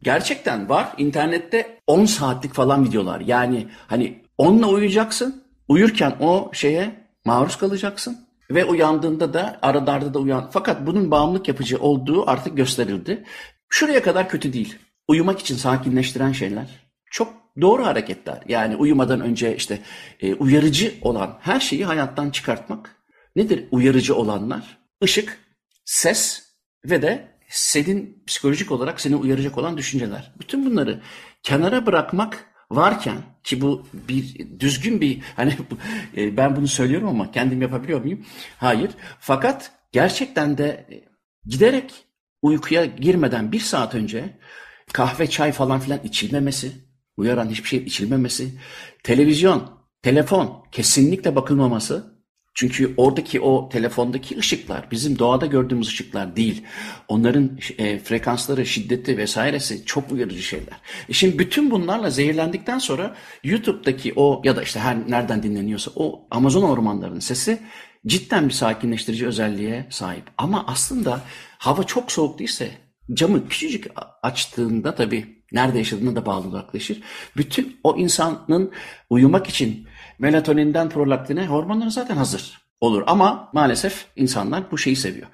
[0.03, 0.93] Gerçekten var.
[0.97, 3.19] İnternette 10 saatlik falan videolar.
[3.19, 5.43] Yani hani onunla uyuyacaksın.
[5.67, 8.25] Uyurken o şeye maruz kalacaksın.
[8.51, 10.49] Ve uyandığında da aradarda da uyan.
[10.51, 13.23] Fakat bunun bağımlılık yapıcı olduğu artık gösterildi.
[13.69, 14.75] Şuraya kadar kötü değil.
[15.07, 16.85] Uyumak için sakinleştiren şeyler.
[17.11, 18.43] Çok doğru hareketler.
[18.47, 19.79] Yani uyumadan önce işte
[20.19, 22.95] e, uyarıcı olan her şeyi hayattan çıkartmak.
[23.35, 24.77] Nedir uyarıcı olanlar?
[25.01, 25.39] Işık,
[25.85, 26.43] ses
[26.85, 30.31] ve de senin psikolojik olarak seni uyaracak olan düşünceler.
[30.39, 31.01] Bütün bunları
[31.43, 35.57] kenara bırakmak varken ki bu bir düzgün bir hani
[36.17, 38.25] e, ben bunu söylüyorum ama kendim yapabiliyor muyum?
[38.57, 38.91] Hayır.
[39.19, 40.95] Fakat gerçekten de e,
[41.45, 42.04] giderek
[42.45, 44.39] uykuya girmeden bir saat önce
[44.93, 46.71] kahve, çay falan filan içilmemesi,
[47.17, 48.49] uyaran hiçbir şey içilmemesi,
[49.03, 49.69] televizyon,
[50.01, 52.15] telefon kesinlikle bakılmaması.
[52.57, 56.63] Çünkü oradaki o telefondaki ışıklar bizim doğada gördüğümüz ışıklar değil.
[57.07, 60.77] Onların e, frekansları, şiddeti vesairesi çok uyarıcı şeyler.
[61.09, 66.27] E şimdi bütün bunlarla zehirlendikten sonra YouTube'daki o ya da işte her nereden dinleniyorsa o
[66.31, 67.59] Amazon ormanlarının sesi
[68.07, 70.23] cidden bir sakinleştirici özelliğe sahip.
[70.37, 71.21] Ama aslında
[71.65, 72.71] hava çok soğuk değilse
[73.13, 73.87] camı küçücük
[74.23, 77.01] açtığında tabii nerede yaşadığına da bağlı yaklaşır.
[77.37, 78.71] Bütün o insanın
[79.09, 79.87] uyumak için
[80.19, 82.65] melatoninden prolaktine hormonları zaten hazır.
[82.81, 83.03] olur.
[83.07, 85.27] Ama maalesef insanlar bu şeyi seviyor.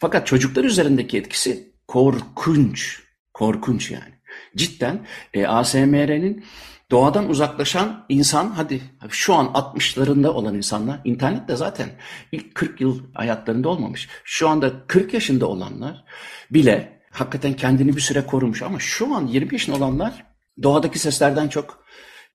[0.00, 3.02] Fakat çocuklar üzerindeki etkisi korkunç.
[3.34, 4.14] Korkunç yani.
[4.56, 6.44] Cidden e, ASMR'nin
[6.90, 11.88] doğadan uzaklaşan insan hadi şu an 60'larında olan insanlar internet de zaten
[12.32, 14.08] ilk 40 yıl hayatlarında olmamış.
[14.24, 16.04] Şu anda 40 yaşında olanlar
[16.50, 20.26] bile hakikaten kendini bir süre korumuş ama şu an 20 yaşında olanlar
[20.62, 21.84] doğadaki seslerden çok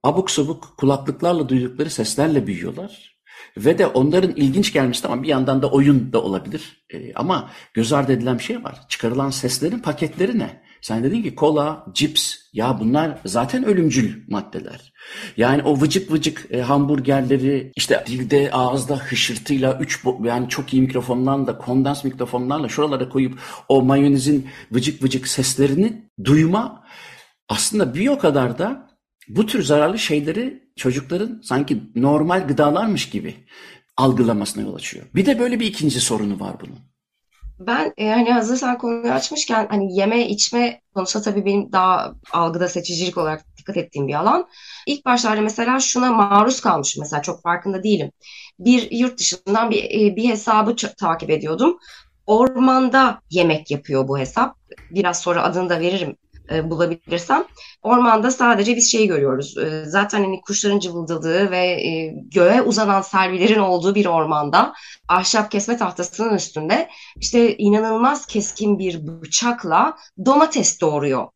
[0.04, 3.14] abuk sabuk kulaklıklarla duydukları seslerle büyüyorlar.
[3.58, 6.86] Ve de onların ilginç gelmesi tamam bir yandan da oyun da olabilir.
[6.94, 8.76] E, ama göz ardı edilen bir şey var.
[8.90, 10.64] Çıkarılan seslerin paketleri ne?
[10.84, 14.94] Sen dedin ki kola, cips ya bunlar zaten ölümcül maddeler.
[15.38, 21.58] Yani o vıcık vıcık e, hamburgerleri işte dilde ağızda hışırtıyla üç yani çok iyi mikrofonlarla
[21.58, 26.84] kondans mikrofonlarla şuralara koyup o mayonezin vıcık vıcık seslerini duyma
[27.50, 28.88] aslında bir o kadar da
[29.28, 33.36] bu tür zararlı şeyleri çocukların sanki normal gıdalarmış gibi
[33.98, 35.06] algılamasına yol açıyor.
[35.16, 36.93] Bir de böyle bir ikinci sorunu var bunun.
[37.60, 42.68] Ben e, hani hazır sen konuyu açmışken hani yeme içme konusu tabii benim daha algıda
[42.70, 44.48] seçicilik olarak dikkat ettiğim bir alan.
[44.88, 48.12] İlk başlarda mesela şuna maruz kalmışım mesela çok farkında değilim.
[48.60, 51.78] Bir yurt dışından bir, e, bir hesabı takip ediyordum.
[52.26, 54.58] Ormanda yemek yapıyor bu hesap.
[54.92, 56.16] Biraz sonra adını da veririm
[56.52, 57.44] e, bulabilirsem.
[57.82, 59.58] Ormanda sadece biz şeyi görüyoruz.
[59.58, 64.74] E, zaten hani kuşların cıvıldadığı ve e, göğe uzanan servilerin olduğu bir ormanda
[65.08, 71.28] ahşap kesme tahtasının üstünde işte inanılmaz keskin bir bıçakla domates doğuruyor.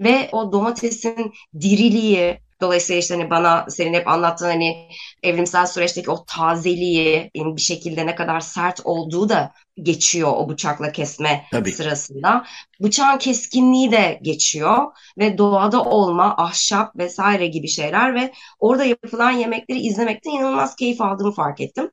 [0.00, 4.88] Ve o domatesin diriliği, Dolayısıyla işte hani bana senin hep anlattığın hani
[5.22, 11.44] evrimsel süreçteki o tazeliği bir şekilde ne kadar sert olduğu da geçiyor o bıçakla kesme
[11.52, 11.72] Tabii.
[11.72, 12.44] sırasında.
[12.80, 14.86] Bıçağın keskinliği de geçiyor
[15.18, 21.32] ve doğada olma, ahşap vesaire gibi şeyler ve orada yapılan yemekleri izlemekten inanılmaz keyif aldığımı
[21.32, 21.90] fark ettim.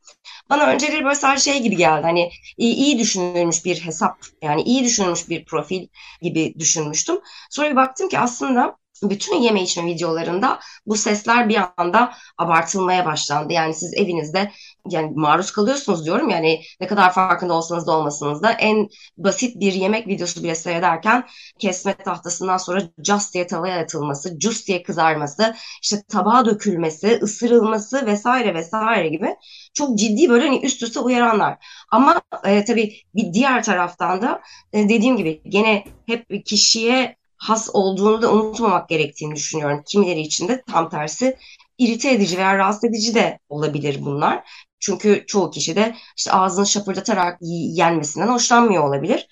[0.49, 4.83] Bana önceleri böyle sadece şey gibi geldi hani iyi, iyi düşünülmüş bir hesap yani iyi
[4.83, 5.87] düşünülmüş bir profil
[6.21, 7.19] gibi düşünmüştüm.
[7.49, 13.53] Sonra bir baktım ki aslında bütün yeme içme videolarında bu sesler bir anda abartılmaya başlandı.
[13.53, 14.51] Yani siz evinizde
[14.89, 19.73] yani maruz kalıyorsunuz diyorum yani ne kadar farkında olsanız da olmasanız da en basit bir
[19.73, 21.27] yemek videosu bile seyrederken
[21.59, 28.53] kesme tahtasından sonra just diye tavaya atılması, just diye kızarması, işte tabağa dökülmesi, ısırılması vesaire
[28.53, 29.35] vesaire gibi
[29.73, 31.57] çok ciddi böyle hani üst üste uyaranlar.
[31.91, 34.41] Ama e, tabii bir diğer taraftan da
[34.73, 39.83] e, dediğim gibi gene hep kişiye has olduğunu da unutmamak gerektiğini düşünüyorum.
[39.85, 41.37] Kimileri için de tam tersi
[41.77, 44.49] irite edici veya rahatsız edici de olabilir bunlar.
[44.79, 49.27] Çünkü çoğu kişi de işte ağzını şapırdatarak yenmesinden hoşlanmıyor olabilir.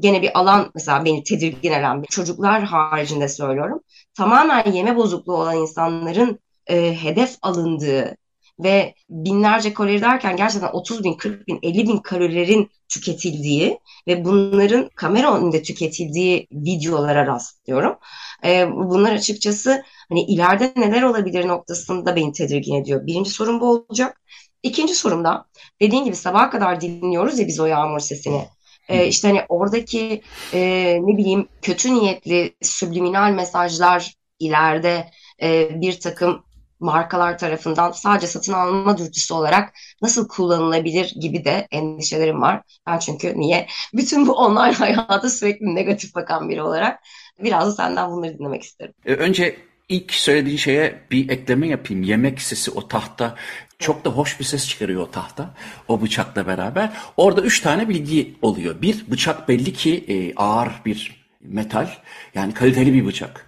[0.00, 3.80] Gene bir alan mesela beni tedirgin eden çocuklar haricinde söylüyorum.
[4.14, 8.16] Tamamen yeme bozukluğu olan insanların e, hedef alındığı
[8.62, 14.90] ve binlerce kalori derken gerçekten 30 bin, 40 bin, 50 bin kalorilerin tüketildiği ve bunların
[14.94, 17.96] kamera önünde tüketildiği videolara rastlıyorum.
[18.44, 23.06] E, bunlar açıkçası hani ileride neler olabilir noktasında beni tedirgin ediyor.
[23.06, 24.20] Birinci sorun bu olacak.
[24.62, 25.46] İkinci sorum da
[25.80, 28.44] dediğin gibi sabaha kadar dinliyoruz ya biz o yağmur sesini.
[28.88, 30.22] Ee, işte hani oradaki
[30.54, 30.60] e,
[31.02, 35.10] ne bileyim kötü niyetli subliminal mesajlar ileride
[35.42, 36.42] e, bir takım
[36.80, 42.62] markalar tarafından sadece satın alma dürtüsü olarak nasıl kullanılabilir gibi de endişelerim var.
[42.86, 43.66] Ben çünkü niye?
[43.94, 47.00] Bütün bu online hayata sürekli negatif bakan biri olarak
[47.38, 48.94] biraz da senden bunları dinlemek isterim.
[49.06, 49.56] E, önce
[49.88, 52.02] ilk söylediğin şeye bir ekleme yapayım.
[52.02, 53.34] Yemek sesi o tahta
[53.78, 55.54] çok da hoş bir ses çıkarıyor o tahta.
[55.88, 56.90] O bıçakla beraber.
[57.16, 58.82] Orada üç tane bilgi oluyor.
[58.82, 61.88] Bir, bıçak belli ki e, ağır bir metal.
[62.34, 63.46] Yani kaliteli bir bıçak.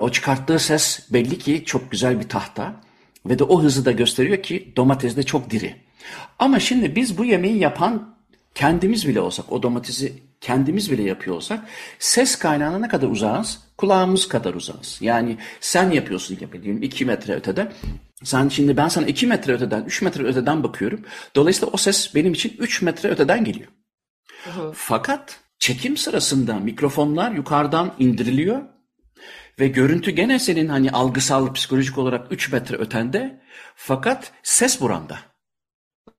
[0.00, 2.74] O çıkarttığı ses belli ki çok güzel bir tahta
[3.26, 5.76] ve de o hızı da gösteriyor ki domates de çok diri.
[6.38, 8.16] Ama şimdi biz bu yemeği yapan
[8.54, 11.64] kendimiz bile olsak, o domatesi kendimiz bile yapıyor olsak
[11.98, 13.58] ses kaynağına ne kadar uzağız?
[13.78, 14.98] Kulağımız kadar uzağız.
[15.00, 17.72] Yani sen yapıyorsun gibi diyelim 2 metre ötede.
[18.24, 21.00] Sen şimdi ben sana 2 metre öteden, 3 metre öteden bakıyorum.
[21.36, 23.68] Dolayısıyla o ses benim için 3 metre öteden geliyor.
[24.44, 24.72] Hı hı.
[24.74, 28.62] Fakat çekim sırasında mikrofonlar yukarıdan indiriliyor
[29.60, 33.40] ve görüntü gene senin hani algısal psikolojik olarak 3 metre ötende
[33.76, 35.18] fakat ses buranda.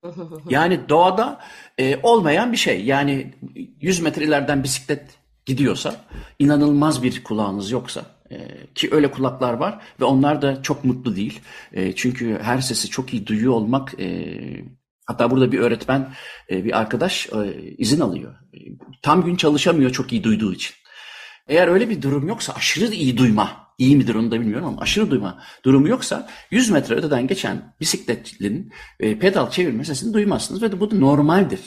[0.48, 1.40] Yani doğada
[1.78, 2.84] e, olmayan bir şey.
[2.84, 3.34] Yani
[3.80, 5.96] 100 metre ileriden bisiklet gidiyorsa,
[6.38, 11.40] inanılmaz bir kulağınız yoksa e, ki öyle kulaklar var ve onlar da çok mutlu değil.
[11.72, 14.38] E, çünkü her sesi çok iyi duyuyor olmak e,
[15.06, 16.12] hatta burada bir öğretmen,
[16.50, 18.34] e, bir arkadaş e, izin alıyor.
[19.02, 20.74] Tam gün çalışamıyor çok iyi duyduğu için.
[21.52, 25.10] Eğer öyle bir durum yoksa aşırı iyi duyma iyi midir onu da bilmiyorum ama aşırı
[25.10, 30.90] duyma durumu yoksa 100 metre öteden geçen bisikletlinin e, pedal çevirme sesini duymazsınız ve bu
[30.90, 31.60] da normaldir.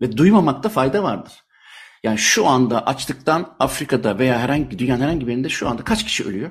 [0.00, 1.32] Ve duymamakta fayda vardır.
[2.02, 6.24] Yani şu anda açlıktan Afrika'da veya herhangi dünyanın herhangi bir yerinde şu anda kaç kişi
[6.24, 6.50] ölüyor?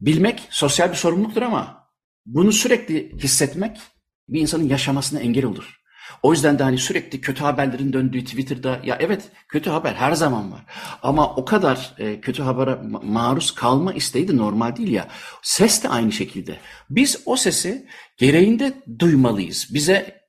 [0.00, 1.88] Bilmek sosyal bir sorumluluktur ama
[2.26, 3.80] bunu sürekli hissetmek
[4.28, 5.79] bir insanın yaşamasına engel olur.
[6.22, 10.52] O yüzden de hani sürekli kötü haberlerin döndüğü Twitter'da ya evet kötü haber her zaman
[10.52, 10.64] var.
[11.02, 15.08] Ama o kadar e, kötü habere maruz kalma isteği de normal değil ya.
[15.42, 16.56] Ses de aynı şekilde.
[16.90, 19.68] Biz o sesi gereğinde duymalıyız.
[19.74, 20.20] Bize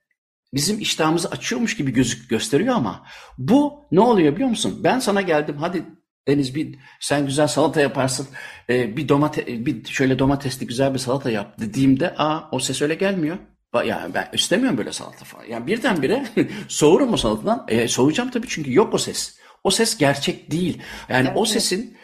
[0.54, 3.06] bizim iştahımızı açıyormuş gibi gözük gösteriyor ama
[3.38, 4.80] bu ne oluyor biliyor musun?
[4.84, 5.84] Ben sana geldim hadi
[6.28, 8.28] Deniz bir sen güzel salata yaparsın.
[8.70, 12.94] E, bir domate bir şöyle domatesli güzel bir salata yap dediğimde aa o ses öyle
[12.94, 13.38] gelmiyor.
[13.74, 15.44] Yani ben istemiyorum böyle salata falan.
[15.44, 16.26] Yani birdenbire
[16.68, 17.64] soğurum o salatadan.
[17.68, 19.36] E, soğuyacağım tabii çünkü yok o ses.
[19.64, 20.82] O ses gerçek değil.
[21.08, 21.36] Yani evet.
[21.36, 21.96] o sesin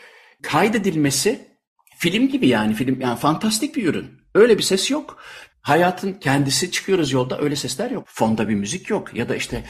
[0.43, 1.49] kaydedilmesi
[1.99, 4.11] film gibi yani film yani fantastik bir ürün.
[4.35, 5.19] Öyle bir ses yok.
[5.61, 8.05] Hayatın kendisi çıkıyoruz yolda öyle sesler yok.
[8.07, 9.65] Fonda bir müzik yok ya da işte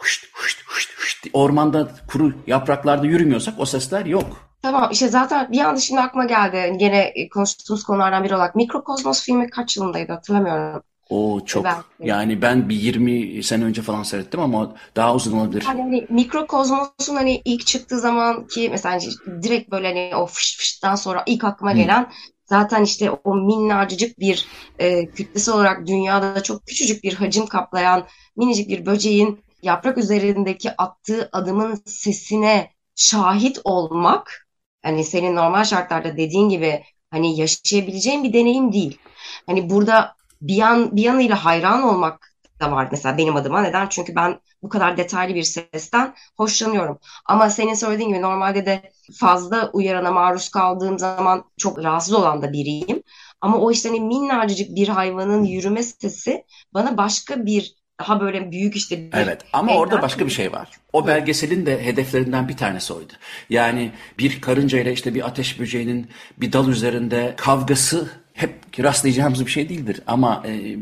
[0.00, 4.52] hışt hışt hışt hışt ormanda kuru yapraklarda yürümüyorsak o sesler yok.
[4.62, 6.76] Tamam işte zaten bir anda şimdi aklıma geldi.
[6.80, 10.82] Yine konuştuğumuz konulardan biri olarak Mikrokosmos filmi kaç yılındaydı hatırlamıyorum.
[11.12, 11.64] O çok.
[11.64, 11.82] Belki.
[12.00, 15.64] Yani ben bir 20 sene önce falan seyrettim ama daha uzun olabilir.
[15.68, 20.56] Yani hani Mikrokozmos'un hani ilk çıktığı zaman ki mesela hani direkt böyle hani o fış
[20.58, 22.12] fıştan sonra ilk aklıma gelen hmm.
[22.44, 24.46] zaten işte o minnacık bir
[24.78, 31.28] e, kütlesi olarak dünyada çok küçücük bir hacim kaplayan minicik bir böceğin yaprak üzerindeki attığı
[31.32, 34.48] adımın sesine şahit olmak
[34.82, 38.98] hani senin normal şartlarda dediğin gibi hani yaşayabileceğin bir deneyim değil.
[39.46, 43.62] Hani burada bir yan bir yanıyla hayran olmak da var mesela benim adıma.
[43.62, 43.88] Neden?
[43.88, 46.98] Çünkü ben bu kadar detaylı bir sesten hoşlanıyorum.
[47.26, 52.52] Ama senin söylediğin gibi normalde de fazla uyarana maruz kaldığım zaman çok rahatsız olan da
[52.52, 53.02] biriyim.
[53.40, 58.76] Ama o işte hani minnacık bir hayvanın yürüme sesi bana başka bir daha böyle büyük
[58.76, 60.68] işte bir Evet ama orada başka bir şey var.
[60.92, 63.12] O belgeselin de hedeflerinden bir tanesi oydu.
[63.50, 69.50] Yani bir karınca ile işte bir ateş böceğinin bir dal üzerinde kavgası hep rastlayacağımız bir
[69.50, 70.00] şey değildir.
[70.06, 70.76] Ama e,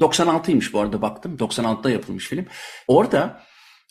[0.00, 1.36] 96'ymış bu arada baktım.
[1.36, 2.46] 96'da yapılmış film.
[2.88, 3.42] Orada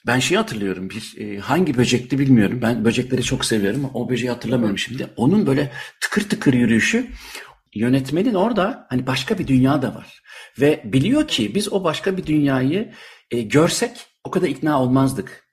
[0.07, 0.89] ben şeyi hatırlıyorum.
[0.89, 2.59] Bir e, hangi böcekti bilmiyorum.
[2.61, 3.89] Ben böcekleri çok seviyorum.
[3.93, 5.07] O böceği hatırlamıyorum şimdi.
[5.15, 7.07] Onun böyle tıkır tıkır yürüyüşü
[7.75, 10.21] yönetmenin orada hani başka bir dünya da var.
[10.59, 12.93] Ve biliyor ki biz o başka bir dünyayı
[13.31, 13.91] e, görsek
[14.23, 15.47] o kadar ikna olmazdık.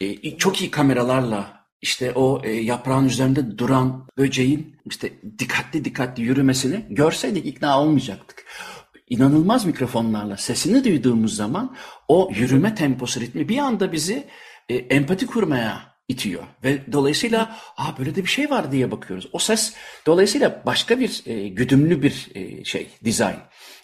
[0.00, 6.86] E, çok iyi kameralarla işte o e, yaprağın üzerinde duran böceğin işte dikkatli dikkatli yürümesini
[6.90, 8.46] görseydik ikna olmayacaktık.
[9.08, 11.76] İnanılmaz mikrofonlarla sesini duyduğumuz zaman
[12.08, 14.26] o yürüme temposu ritmi bir anda bizi
[14.68, 16.42] e, empati kurmaya itiyor.
[16.64, 19.28] Ve dolayısıyla Aa, böyle de bir şey var diye bakıyoruz.
[19.32, 19.74] O ses
[20.06, 23.38] dolayısıyla başka bir e, güdümlü bir e, şey, dizayn.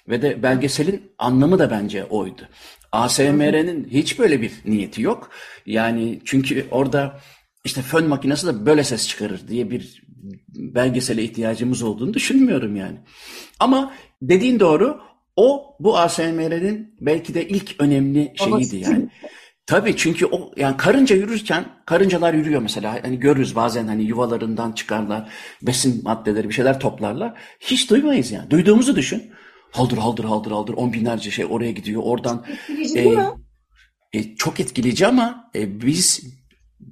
[0.08, 2.48] Ve de belgeselin anlamı da bence oydu.
[2.92, 5.30] ASMR'nin hiç böyle bir niyeti yok.
[5.66, 7.20] Yani çünkü orada
[7.64, 10.02] işte fön makinesi de böyle ses çıkarır diye bir
[10.48, 12.98] belgesele ihtiyacımız olduğunu düşünmüyorum yani.
[13.60, 15.00] Ama dediğin doğru
[15.36, 19.08] o bu ASMR'nin belki de ilk önemli şeyiydi yani.
[19.66, 22.98] Tabii çünkü o yani karınca yürürken karıncalar yürüyor mesela.
[23.02, 25.30] Hani görürüz bazen hani yuvalarından çıkarlar
[25.62, 27.34] besin maddeleri bir şeyler toplarlar.
[27.60, 28.50] Hiç duymayız yani.
[28.50, 29.30] Duyduğumuzu düşün.
[29.70, 30.74] Haldır haldır haldır haldır.
[30.74, 32.02] On binlerce şey oraya gidiyor.
[32.04, 32.44] Oradan
[32.94, 33.16] e,
[34.12, 36.22] e, çok etkileyici ama e, biz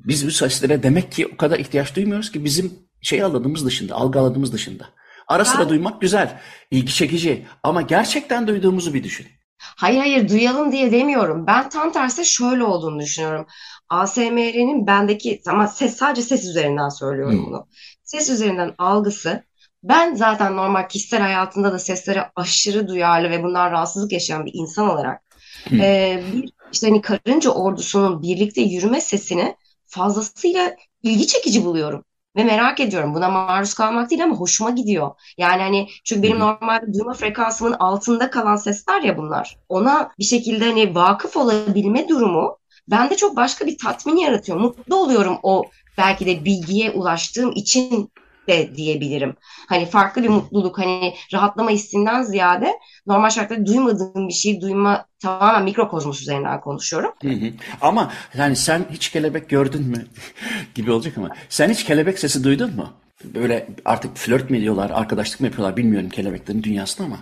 [0.05, 4.21] biz bu seslere demek ki o kadar ihtiyaç duymuyoruz ki bizim şey alanımız dışında, algı
[4.21, 4.85] alanımız dışında.
[5.29, 9.27] Ara sıra duymak güzel, ilgi çekici ama gerçekten duyduğumuzu bir düşün.
[9.59, 11.47] Hayır hayır duyalım diye demiyorum.
[11.47, 13.47] Ben tam tersi şöyle olduğunu düşünüyorum.
[13.89, 17.47] ASMR'nin bendeki ama ses sadece ses üzerinden söylüyorum hmm.
[17.47, 17.67] bunu.
[18.03, 19.45] Ses üzerinden algısı
[19.83, 24.91] ben zaten normal kişisel hayatında da seslere aşırı duyarlı ve bundan rahatsızlık yaşayan bir insan
[24.91, 25.23] olarak
[25.69, 25.81] hmm.
[25.81, 29.57] e, bir işte hani karınca ordusunun birlikte yürüme sesini
[29.91, 32.05] fazlasıyla ilgi çekici buluyorum.
[32.37, 33.15] Ve merak ediyorum.
[33.15, 35.11] Buna maruz kalmak değil ama hoşuma gidiyor.
[35.39, 39.59] Yani hani çünkü benim normalde duyma frekansımın altında kalan sesler ya bunlar.
[39.69, 44.59] Ona bir şekilde hani vakıf olabilme durumu bende çok başka bir tatmin yaratıyor.
[44.59, 45.65] Mutlu oluyorum o
[45.99, 48.11] belki de bilgiye ulaştığım için
[48.51, 49.35] de diyebilirim.
[49.69, 52.73] Hani farklı bir mutluluk, hani rahatlama hissinden ziyade
[53.07, 57.13] normal şartlarda duymadığım bir şeyi duyma tamamen mikrokozmos üzerinden konuşuyorum.
[57.23, 57.51] Hı hı.
[57.81, 60.07] Ama yani sen hiç kelebek gördün mü
[60.75, 62.89] gibi olacak ama sen hiç kelebek sesi duydun mu?
[63.25, 67.19] Böyle artık flört mü ediyorlar, arkadaşlık mı yapıyorlar bilmiyorum kelebeklerin dünyasında ama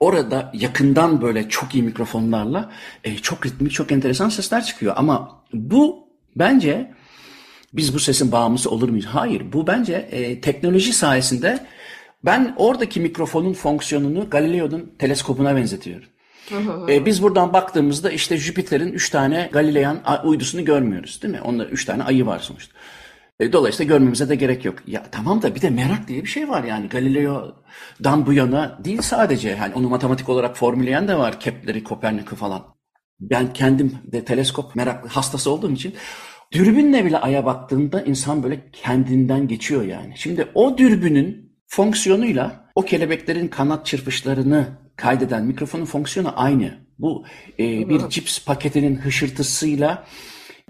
[0.00, 2.70] orada yakından böyle çok iyi mikrofonlarla
[3.04, 4.94] e, çok ritmik, çok enteresan sesler çıkıyor.
[4.96, 6.90] Ama bu bence
[7.72, 9.06] biz bu sesin bağımlısı olur muyuz?
[9.06, 11.66] Hayır bu bence e, teknoloji sayesinde
[12.24, 16.08] ben oradaki mikrofonun fonksiyonunu Galileo'nun teleskopuna benzetiyorum.
[16.88, 21.40] E, biz buradan baktığımızda işte Jüpiter'in üç tane Galilean uydusunu görmüyoruz değil mi?
[21.40, 22.74] Onda üç tane ayı var sonuçta.
[23.40, 24.74] E, dolayısıyla görmemize de gerek yok.
[24.86, 26.88] Ya tamam da bir de merak diye bir şey var yani.
[26.88, 29.48] Galileo'dan bu yana değil sadece.
[29.48, 31.40] Yani onu matematik olarak formüleyen de var.
[31.40, 32.62] Kepler'i, Kopernik'i falan.
[33.20, 35.94] Ben kendim de teleskop meraklı hastası olduğum için
[36.52, 40.12] dürbünle bile aya baktığında insan böyle kendinden geçiyor yani.
[40.16, 46.78] Şimdi o dürbünün fonksiyonuyla o kelebeklerin kanat çırpışlarını kaydeden mikrofonun fonksiyonu aynı.
[46.98, 47.24] Bu
[47.58, 50.04] e, bir cips paketinin hışırtısıyla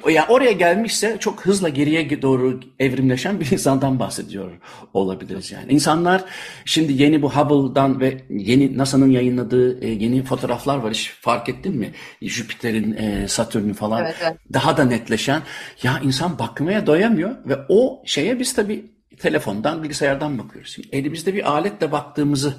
[0.08, 4.50] yani oraya gelmişse çok hızla geriye doğru evrimleşen bir insandan bahsediyor
[4.94, 5.72] olabiliriz yani.
[5.72, 6.24] İnsanlar
[6.64, 11.76] şimdi yeni bu Hubble'dan ve yeni NASA'nın yayınladığı e, yeni fotoğraflar var hiç fark ettin
[11.76, 11.92] mi?
[12.22, 14.36] Jüpiter'in, e, Satürn'ün falan evet, evet.
[14.52, 15.42] daha da netleşen.
[15.82, 18.84] Ya insan bakmaya doyamıyor ve o şeye biz tabii
[19.18, 20.72] telefondan, bilgisayardan bakıyoruz.
[20.72, 22.54] Şimdi elimizde bir aletle baktığımızı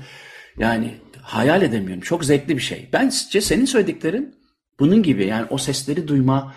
[0.57, 2.01] yani hayal edemiyorum.
[2.01, 2.89] Çok zevkli bir şey.
[2.93, 4.35] Bence senin söylediklerin
[4.79, 6.53] bunun gibi yani o sesleri duyma,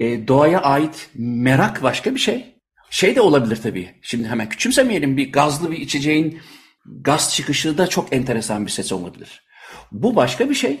[0.00, 2.54] e, doğaya ait merak başka bir şey.
[2.90, 3.94] Şey de olabilir tabii.
[4.02, 5.16] Şimdi hemen küçümsemeyelim.
[5.16, 6.40] Bir gazlı bir içeceğin
[6.86, 9.42] gaz çıkışı da çok enteresan bir ses olabilir.
[9.92, 10.80] Bu başka bir şey.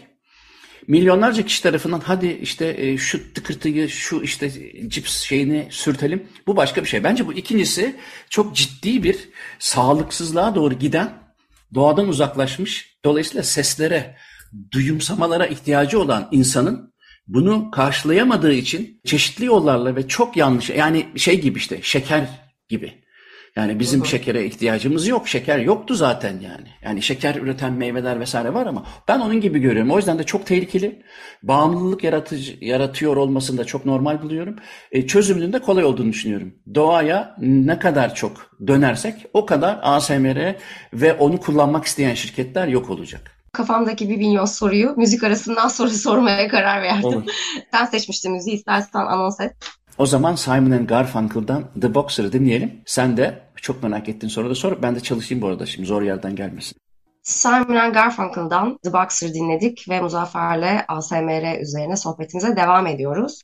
[0.86, 4.50] Milyonlarca kişi tarafından hadi işte e, şu tıkırtıyı, şu işte
[4.88, 6.28] cips şeyini sürtelim.
[6.46, 7.04] Bu başka bir şey.
[7.04, 7.96] Bence bu ikincisi
[8.30, 11.12] çok ciddi bir sağlıksızlığa doğru giden,
[11.74, 14.16] doğadan uzaklaşmış, dolayısıyla seslere,
[14.72, 16.94] duyumsamalara ihtiyacı olan insanın
[17.28, 22.28] bunu karşılayamadığı için çeşitli yollarla ve çok yanlış yani şey gibi işte şeker
[22.68, 22.94] gibi.
[23.56, 24.08] Yani bizim Hı-hı.
[24.08, 25.28] şekere ihtiyacımız yok.
[25.28, 26.68] Şeker yoktu zaten yani.
[26.82, 29.90] Yani şeker üreten meyveler vesaire var ama ben onun gibi görüyorum.
[29.90, 31.02] O yüzden de çok tehlikeli.
[31.42, 34.56] Bağımlılık yaratıcı, yaratıyor olmasını da çok normal buluyorum.
[34.92, 36.54] E, çözümünün de kolay olduğunu düşünüyorum.
[36.74, 40.56] Doğaya ne kadar çok dönersek o kadar ASMR
[40.92, 46.48] ve onu kullanmak isteyen şirketler yok olacak kafamdaki bir milyon soruyu müzik arasından sonra sormaya
[46.48, 47.08] karar verdim.
[47.08, 47.32] Olur.
[47.72, 49.56] Sen seçmiştin müziği istersen anons et.
[49.98, 52.80] O zaman Simon Garfunkel'dan The Boxer'ı dinleyelim.
[52.86, 54.82] Sen de çok merak ettiğin soruda sor.
[54.82, 56.76] Ben de çalışayım bu arada şimdi zor yerden gelmesin.
[57.22, 63.42] Simon Garfunkel'dan The Boxer dinledik ve Muzaffer'le ASMR üzerine sohbetimize devam ediyoruz.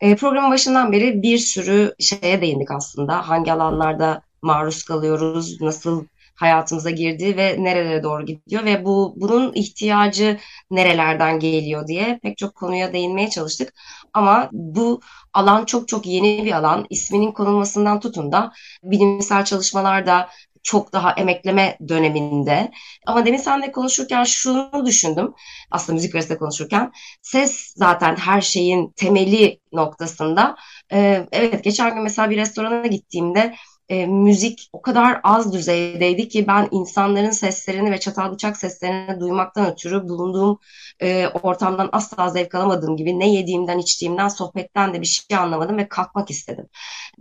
[0.00, 3.28] E, programın başından beri bir sürü şeye değindik aslında.
[3.28, 6.04] Hangi alanlarda maruz kalıyoruz, nasıl
[6.38, 10.38] hayatımıza girdi ve nerelere doğru gidiyor ve bu bunun ihtiyacı
[10.70, 13.74] nerelerden geliyor diye pek çok konuya değinmeye çalıştık.
[14.14, 15.00] Ama bu
[15.34, 16.86] alan çok çok yeni bir alan.
[16.90, 20.28] İsminin konulmasından tutun da bilimsel çalışmalarda
[20.62, 22.70] çok daha emekleme döneminde.
[23.06, 25.34] Ama demin seninle konuşurken şunu düşündüm.
[25.70, 26.92] Aslında müzik arasında konuşurken.
[27.22, 30.56] Ses zaten her şeyin temeli noktasında.
[30.92, 33.54] Ee, evet geçen gün mesela bir restorana gittiğimde
[33.88, 39.72] e, müzik o kadar az düzeydeydi ki ben insanların seslerini ve çatal bıçak seslerini duymaktan
[39.72, 40.58] ötürü bulunduğum
[41.02, 45.88] e, ortamdan asla zevk alamadığım gibi ne yediğimden içtiğimden sohbetten de bir şey anlamadım ve
[45.88, 46.66] kalkmak istedim.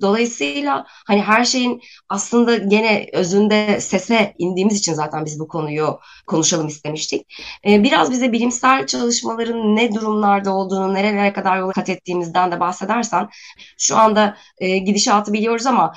[0.01, 6.68] Dolayısıyla hani her şeyin aslında gene özünde sese indiğimiz için zaten biz bu konuyu konuşalım
[6.68, 7.43] istemiştik.
[7.68, 13.30] E, biraz bize bilimsel çalışmaların ne durumlarda olduğunu, nerelere kadar yol kat ettiğimizden de bahsedersen
[13.78, 15.93] şu anda e, gidişatı biliyoruz ama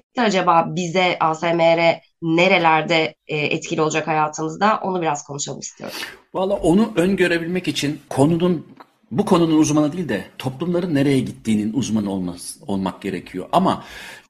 [0.00, 5.96] gelecekte acaba bize ASMR nerelerde e, etkili olacak hayatımızda onu biraz konuşalım istiyorum.
[6.34, 8.66] Valla onu öngörebilmek için konunun
[9.10, 13.48] bu konunun uzmanı değil de toplumların nereye gittiğinin uzmanı olmaz, olmak gerekiyor.
[13.52, 13.84] Ama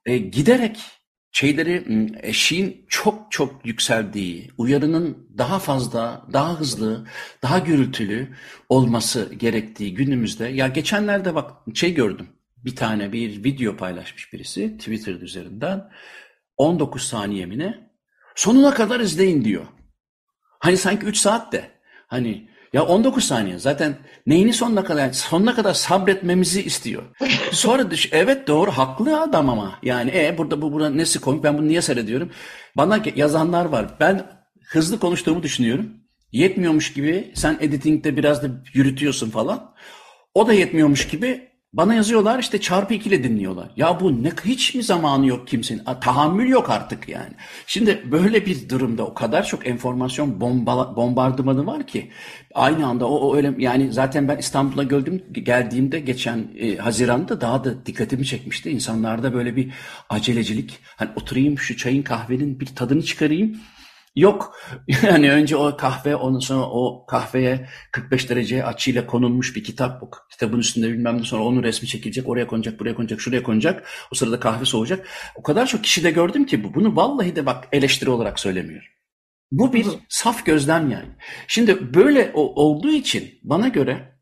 [0.07, 0.81] e, giderek
[1.33, 1.85] şeyleri
[2.23, 7.07] eşiğin çok çok yükseldiği, uyarının daha fazla, daha hızlı,
[7.43, 8.29] daha gürültülü
[8.68, 12.29] olması gerektiği günümüzde ya geçenlerde bak şey gördüm.
[12.65, 15.91] Bir tane bir video paylaşmış birisi Twitter üzerinden.
[16.57, 17.91] 19 saniye mi ne?
[18.35, 19.67] Sonuna kadar izleyin diyor.
[20.59, 21.71] Hani sanki 3 saat de.
[22.07, 23.97] Hani ya 19 saniye zaten
[24.27, 27.03] neyini sonuna kadar sonuna kadar sabretmemizi istiyor.
[27.53, 31.59] Sonra düş evet doğru haklı adam ama yani e burada bu burada nesi komik ben
[31.59, 32.31] bunu niye seyrediyorum?
[32.77, 33.97] Bana yazanlar var.
[34.01, 34.27] Ben
[34.67, 35.91] hızlı konuştuğumu düşünüyorum.
[36.33, 39.75] Yetmiyormuş gibi sen editingde biraz da yürütüyorsun falan.
[40.35, 43.71] O da yetmiyormuş gibi bana yazıyorlar işte çarpı ikiyle dinliyorlar.
[43.77, 45.83] Ya bu ne hiç mi zamanı yok kimsenin?
[45.87, 47.33] A, tahammül yok artık yani.
[47.66, 52.11] Şimdi böyle bir durumda o kadar çok enformasyon bomba, bombardımanı var ki
[52.55, 57.64] aynı anda o, o öyle yani zaten ben İstanbul'a gördüm geldiğimde geçen e, Haziran'da daha
[57.64, 58.71] da dikkatimi çekmişti.
[58.71, 59.73] İnsanlarda böyle bir
[60.09, 60.79] acelecilik.
[60.97, 63.61] Hani oturayım şu çayın kahvenin bir tadını çıkarayım.
[64.17, 64.57] Yok.
[65.03, 70.03] Yani önce o kahve, ondan sonra o kahveye 45 derece açıyla konulmuş bir kitap.
[70.03, 73.89] O kitabın üstünde bilmem ne sonra onun resmi çekilecek, oraya konacak, buraya konacak, şuraya konacak.
[74.13, 75.07] O sırada kahve soğuyacak.
[75.35, 76.75] O kadar çok kişi de gördüm ki bu.
[76.75, 78.89] Bunu vallahi de bak eleştiri olarak söylemiyorum.
[79.53, 81.09] Bu bir saf gözlem yani.
[81.49, 84.20] Şimdi böyle olduğu için bana göre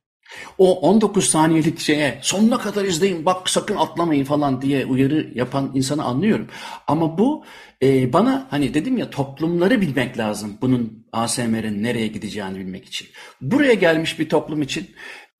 [0.58, 6.04] o 19 saniyelik şeye sonuna kadar izleyin bak sakın atlamayın falan diye uyarı yapan insanı
[6.04, 6.48] anlıyorum.
[6.86, 7.44] Ama bu
[7.82, 13.08] e, bana hani dedim ya toplumları bilmek lazım bunun ASMR'in nereye gideceğini bilmek için.
[13.40, 14.90] Buraya gelmiş bir toplum için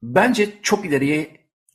[0.03, 1.30] bence çok ileriye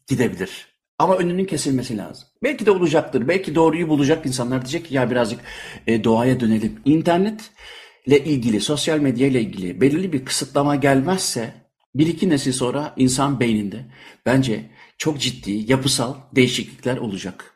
[0.07, 0.73] gidebilir.
[0.99, 2.27] Ama önünün kesilmesi lazım.
[2.43, 3.27] Belki de olacaktır.
[3.27, 5.39] Belki doğruyu bulacak insanlar diyecek ki ya birazcık
[5.87, 6.81] e, doğaya dönelim.
[6.85, 11.62] İnternetle ilgili, sosyal medya ile ilgili belirli bir kısıtlama gelmezse
[11.95, 13.85] bir iki nesil sonra insan beyninde
[14.25, 17.53] bence çok ciddi yapısal değişiklikler olacak.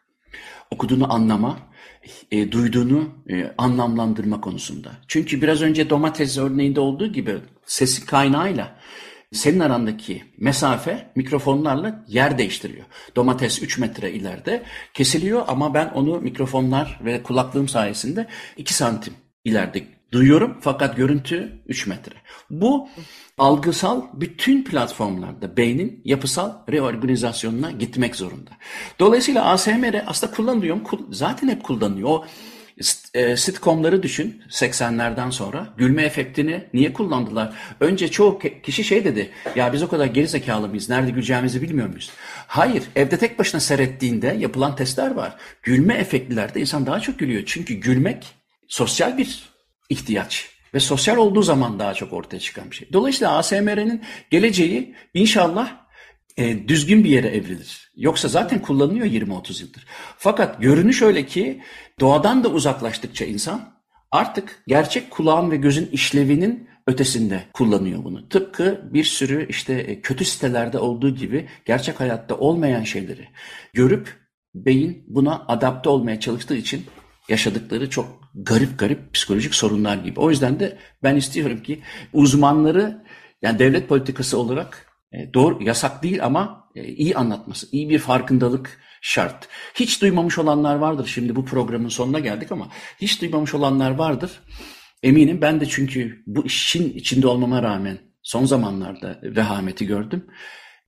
[0.72, 1.58] Okuduğunu anlama,
[2.32, 4.92] e, duyduğunu e, anlamlandırma konusunda.
[5.08, 7.36] Çünkü biraz önce domates örneğinde olduğu gibi
[7.66, 8.80] sesi kaynağıyla
[9.34, 12.86] senin arandaki mesafe mikrofonlarla yer değiştiriyor.
[13.16, 14.64] Domates 3 metre ileride
[14.94, 18.28] kesiliyor ama ben onu mikrofonlar ve kulaklığım sayesinde
[18.58, 19.14] 2 santim
[19.46, 22.16] ileride duyuyorum fakat görüntü 3 metre.
[22.50, 22.90] Bu
[23.38, 28.52] algısal bütün platformlarda beynin yapısal reorganizasyonuna gitmek zorunda.
[29.00, 30.78] Dolayısıyla ASMR aslında kullanılıyor.
[31.12, 32.10] Zaten hep kullanılıyor.
[32.10, 32.26] O
[33.14, 35.74] e, sitcomları düşün 80'lerden sonra.
[35.78, 37.54] Gülme efektini niye kullandılar?
[37.80, 39.32] Önce çoğu kişi şey dedi.
[39.56, 40.90] Ya biz o kadar geri zekalı mıyız?
[40.90, 42.12] Nerede güleceğimizi bilmiyor muyuz?
[42.48, 42.84] Hayır.
[42.96, 45.36] Evde tek başına seyrettiğinde yapılan testler var.
[45.64, 47.44] Gülme efektlilerde insan daha çok gülüyor.
[47.46, 48.36] Çünkü gülmek
[48.68, 49.57] sosyal bir
[49.90, 52.90] ihtiyaç ve sosyal olduğu zaman daha çok ortaya çıkan bir şey.
[52.94, 55.88] Dolayısıyla ASMR'nin geleceği inşallah
[56.38, 57.92] e, düzgün bir yere evrilir.
[57.96, 59.86] Yoksa zaten kullanılıyor 20-30 yıldır.
[60.18, 61.62] Fakat görünüş öyle ki
[62.00, 63.78] doğadan da uzaklaştıkça insan
[64.12, 68.30] artık gerçek kulağın ve gözün işlevinin ötesinde kullanıyor bunu.
[68.30, 73.28] Tıpkı bir sürü işte e, kötü sitelerde olduğu gibi gerçek hayatta olmayan şeyleri
[73.74, 76.86] görüp beyin buna adapte olmaya çalıştığı için
[77.30, 80.20] yaşadıkları çok garip garip psikolojik sorunlar gibi.
[80.20, 81.82] O yüzden de ben istiyorum ki
[82.14, 83.04] uzmanları
[83.42, 88.80] yani devlet politikası olarak e, doğru yasak değil ama e, iyi anlatması, iyi bir farkındalık
[89.02, 89.48] şart.
[89.76, 91.08] Hiç duymamış olanlar vardır.
[91.14, 92.70] Şimdi bu programın sonuna geldik ama
[93.02, 94.32] hiç duymamış olanlar vardır.
[95.04, 100.26] Eminim ben de çünkü bu işin içinde olmama rağmen son zamanlarda vehameti gördüm.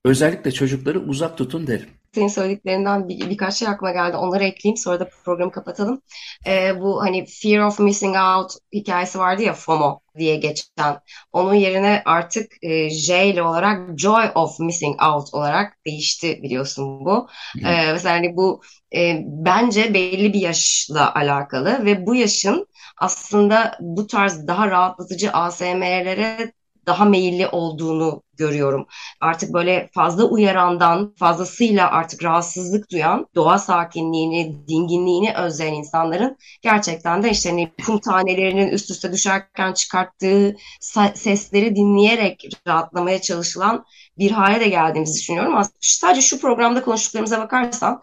[0.04, 1.88] Özellikle çocukları uzak tutun derim.
[2.14, 4.16] Senin söylediklerinden bir, birkaç şey aklıma geldi.
[4.16, 6.02] Onları ekleyeyim sonra da programı kapatalım.
[6.46, 10.98] Ee, bu hani fear of missing out hikayesi vardı ya FOMO diye geçen.
[11.32, 17.28] Onun yerine artık e, J ile olarak joy of missing out olarak değişti biliyorsun bu.
[17.64, 18.62] Ee, mesela hani bu
[18.96, 26.52] e, bence belli bir yaşla alakalı ve bu yaşın aslında bu tarz daha rahatlatıcı ASMR'lere
[26.90, 28.86] daha meyilli olduğunu görüyorum.
[29.20, 37.30] Artık böyle fazla uyarandan fazlasıyla artık rahatsızlık duyan, doğa sakinliğini, dinginliğini özleyen insanların gerçekten de
[37.30, 40.56] işte hani kum tanelerinin üst üste düşerken çıkarttığı
[41.14, 43.84] sesleri dinleyerek rahatlamaya çalışılan
[44.18, 45.62] bir hale de geldiğimizi düşünüyorum.
[45.80, 48.00] Sadece şu programda konuştuklarımıza bakarsan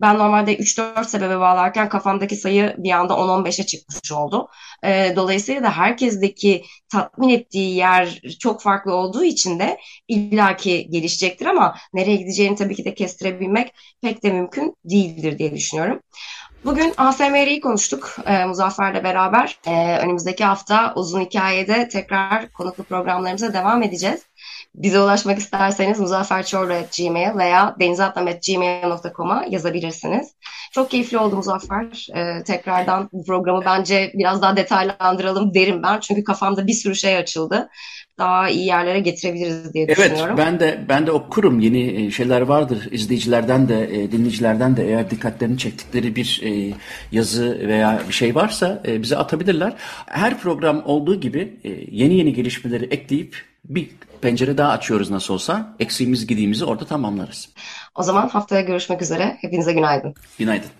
[0.00, 4.48] ben normalde 3-4 sebebe bağlarken kafamdaki sayı bir anda 10-15'e çıkmış oldu.
[4.84, 9.78] E, dolayısıyla da herkesteki tatmin ettiği yer çok farklı olduğu için de
[10.08, 16.00] illaki gelişecektir ama nereye gideceğini tabii ki de kestirebilmek pek de mümkün değildir diye düşünüyorum.
[16.64, 19.58] Bugün ASMR'yi konuştuk e, Muzaffer'le beraber.
[19.66, 24.29] E, önümüzdeki hafta uzun hikayede tekrar konuklu programlarımıza devam edeceğiz.
[24.74, 30.34] Bize ulaşmak isterseniz muzafferçorlu.gmail veya denizatlam.gmail.com'a yazabilirsiniz.
[30.72, 32.06] Çok keyifli oldu Muzaffer.
[32.16, 36.00] Ee, tekrardan bu programı bence biraz daha detaylandıralım derim ben.
[36.00, 37.68] Çünkü kafamda bir sürü şey açıldı.
[38.18, 40.34] Daha iyi yerlere getirebiliriz diye düşünüyorum.
[40.38, 42.88] Evet ben de ben de okurum yeni e, şeyler vardır.
[42.90, 46.74] İzleyicilerden de e, dinleyicilerden de eğer dikkatlerini çektikleri bir e,
[47.12, 49.72] yazı veya bir şey varsa bize atabilirler.
[50.06, 51.60] Her program olduğu gibi
[51.90, 53.88] yeni yeni gelişmeleri ekleyip bir
[54.22, 55.76] pencere daha açıyoruz nasıl olsa.
[55.80, 57.48] Eksiğimiz gidiğimizi orada tamamlarız.
[57.94, 59.36] O zaman haftaya görüşmek üzere.
[59.40, 60.14] Hepinize günaydın.
[60.38, 60.70] Günaydın.